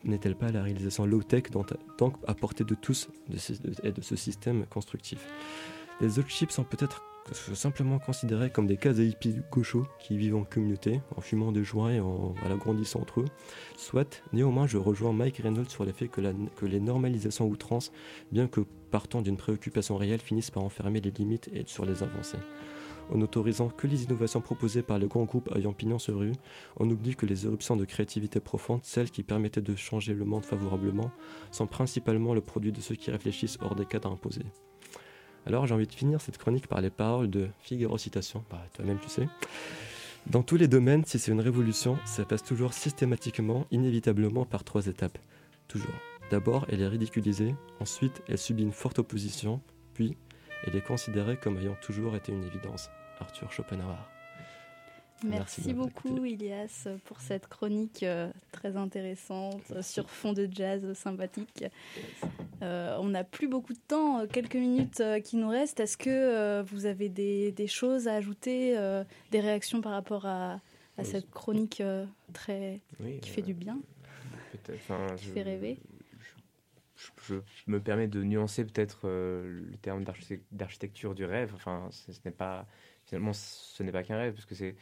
[0.05, 3.09] N'est-elle pas la réalisation low-tech donc à portée de tous
[3.85, 5.25] et de, ce système constructif?
[6.01, 7.03] Les autres chips sont peut-être
[7.35, 11.93] simplement considérés comme des cas hippies gauchos qui vivent en communauté, en fumant des joints
[11.93, 13.29] et en agrandissant entre eux.
[13.77, 17.93] Soit, néanmoins, je rejoins Mike Reynolds sur le fait que, les normalisations outrances,
[18.33, 18.61] bien que
[18.91, 22.39] partant d'une préoccupation réelle, finissent par enfermer les limites et sur les avancées.
[23.11, 26.33] En n'autorisant que les innovations proposées par les grands groupes ayant pignon sur rue,
[26.77, 30.45] on oublie que les éruptions de créativité profonde, celles qui permettaient de changer le monde
[30.45, 31.11] favorablement,
[31.51, 34.45] sont principalement le produit de ceux qui réfléchissent hors des cadres imposés.
[35.47, 38.99] Alors j'ai envie de finir cette chronique par les paroles de Figaro Citation, bah, toi-même
[39.01, 39.29] tu sais.
[40.27, 44.87] Dans tous les domaines, si c'est une révolution, ça passe toujours systématiquement, inévitablement par trois
[44.87, 45.19] étapes.
[45.69, 45.95] Toujours.
[46.31, 49.63] D'abord, elle est ridiculisée, ensuite, elle subit une forte opposition,
[49.95, 50.17] puis,
[50.65, 52.91] elle est considérée comme ayant toujours été une évidence.
[53.21, 54.18] Arthur Schopenhauer.
[55.25, 61.65] Merci, beaucoup Ilias pour cette chronique euh, très intéressante sur fond de jazz sympathique.
[62.63, 65.81] Euh, on n'a plus beaucoup de temps, euh, quelques minutes qui nous restent.
[65.81, 68.77] Est-ce que vous avez des, choses à ajouter,
[69.31, 70.61] des réactions par rapport à,
[71.03, 71.83] cette chronique
[72.33, 72.81] très
[73.23, 73.79] qui fait du bien,
[74.65, 75.79] qui fait rêver
[77.29, 77.37] je,
[77.69, 80.05] me permets de nuancer peut-être le terme
[80.51, 81.53] d'architecture du rêve.
[81.55, 82.67] Enfin, ce n'est pas
[83.09, 84.77] finalement, ce n'est pas qu'un rêve, parce que c'est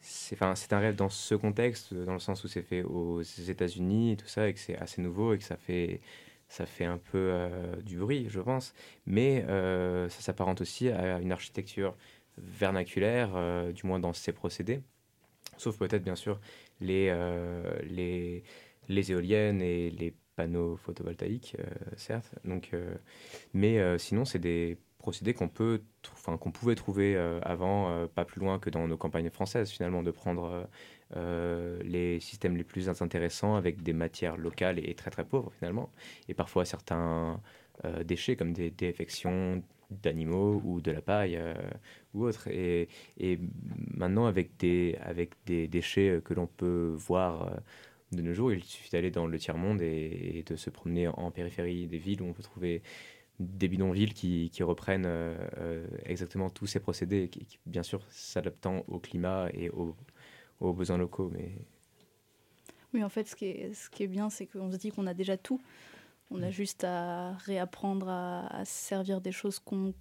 [0.00, 4.16] c'est un rêve dans ce contexte, dans le sens où c'est fait aux États-Unis et
[4.16, 6.00] tout ça, et que c'est assez nouveau et que ça fait,
[6.48, 8.74] ça fait un peu euh, du bruit, je pense.
[9.06, 11.96] Mais euh, ça s'apparente aussi à une architecture
[12.38, 14.80] vernaculaire, euh, du moins dans ses procédés.
[15.58, 16.40] Sauf peut-être, bien sûr,
[16.80, 17.14] les,
[17.84, 18.42] les,
[18.88, 21.54] les éoliennes et les panneaux photovoltaïques,
[21.96, 22.34] certes.
[22.46, 22.70] Donc,
[23.52, 25.82] mais sinon, c'est des procédé qu'on peut,
[26.12, 29.70] enfin qu'on pouvait trouver euh, avant, euh, pas plus loin que dans nos campagnes françaises
[29.70, 30.68] finalement, de prendre
[31.16, 35.90] euh, les systèmes les plus intéressants avec des matières locales et, très très pauvres finalement,
[36.28, 37.40] et parfois certains
[38.04, 41.40] déchets comme des défections d'animaux ou de la paille
[42.12, 42.46] ou autre.
[42.48, 42.88] Et,
[43.18, 43.38] et,
[43.94, 47.50] maintenant avec des, avec des déchets que l'on peut voir
[48.12, 51.30] de nos jours, il suffit d'aller dans le tiers-monde et, et, de se promener en
[51.30, 52.82] périphérie des villes où on peut trouver
[53.40, 58.84] des bidonvilles qui, qui reprennent euh, euh, exactement tous ces procédés, qui, bien sûr s'adaptant
[58.86, 59.96] au climat et aux,
[60.60, 61.30] aux, besoins locaux.
[61.32, 61.52] Mais...
[62.92, 65.06] Oui, en fait, ce qui est, ce qui est bien, c'est qu'on se dit qu'on
[65.06, 65.60] a déjà tout.
[66.30, 66.52] On a mm.
[66.52, 69.94] juste à réapprendre à, servir des choses qu'on,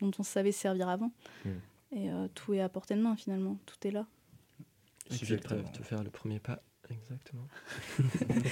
[0.00, 1.12] dont on savait servir avant.
[1.44, 1.50] Mm.
[1.92, 3.56] Et euh, tout est à portée de main, finalement.
[3.66, 4.06] Tout est là.
[5.10, 6.60] Il suffit de faire le premier pas
[6.90, 7.48] Exactement.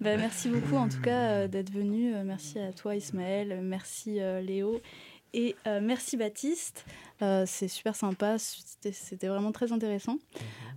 [0.00, 2.14] Bah, merci beaucoup en tout cas euh, d'être venu.
[2.14, 4.80] Euh, merci à toi Ismaël, merci euh, Léo
[5.32, 6.84] et merci Baptiste.
[7.20, 10.18] c'est super sympa, c'était vraiment très intéressant.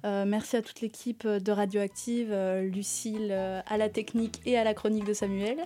[0.04, 0.30] Mhm.
[0.30, 5.14] merci à toute l'équipe de Radioactive, Lucille à la technique et à la chronique de
[5.14, 5.66] Samuel.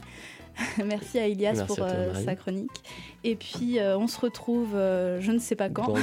[0.85, 2.71] Merci à Ilias pour euh, sa chronique.
[3.23, 5.93] Et puis, euh, on se retrouve, euh, je ne sais pas quand,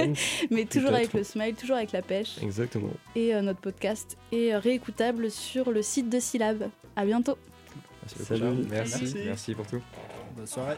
[0.50, 2.38] mais toujours avec le smile, toujours avec la pêche.
[2.42, 2.90] Exactement.
[3.14, 6.68] Et notre podcast est réécoutable sur le site de Syllab.
[6.96, 7.38] À bientôt.
[8.06, 8.66] Salut.
[8.68, 9.14] Merci.
[9.24, 9.80] Merci pour tout.
[10.36, 10.76] Bonne soirée.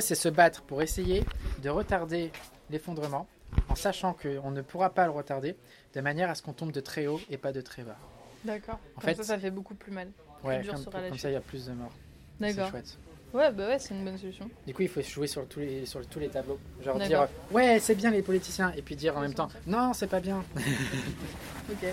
[0.00, 1.24] C'est se battre pour essayer
[1.62, 2.30] de retarder
[2.70, 3.26] l'effondrement,
[3.68, 5.56] en sachant qu'on ne pourra pas le retarder,
[5.94, 7.96] de manière à ce qu'on tombe de très haut et pas de très bas.
[8.44, 8.78] D'accord.
[8.96, 10.08] En fait, ça, ça fait beaucoup plus mal.
[10.44, 11.92] Ouais, comme, ça, il y a plus de morts.
[12.38, 12.70] D'accord.
[12.70, 12.98] chouette.
[13.34, 14.48] Ouais, bah ouais, c'est une bonne solution.
[14.66, 16.58] Du coup, il faut jouer sur tous les, sur tous les tableaux.
[16.82, 20.06] Genre dire, ouais, c'est bien les politiciens, et puis dire en même temps, non, c'est
[20.06, 20.44] pas bien.
[21.70, 21.88] ok.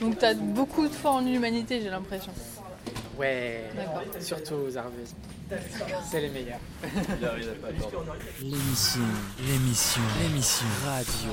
[0.00, 2.32] Donc, t'as beaucoup de foi en l'humanité, j'ai l'impression.
[3.18, 3.64] Ouais,
[4.20, 5.14] surtout aux Arveuses.
[6.10, 6.58] C'est les meilleurs.
[8.40, 9.00] L'émission,
[9.40, 11.32] l'émission, l'émission radio.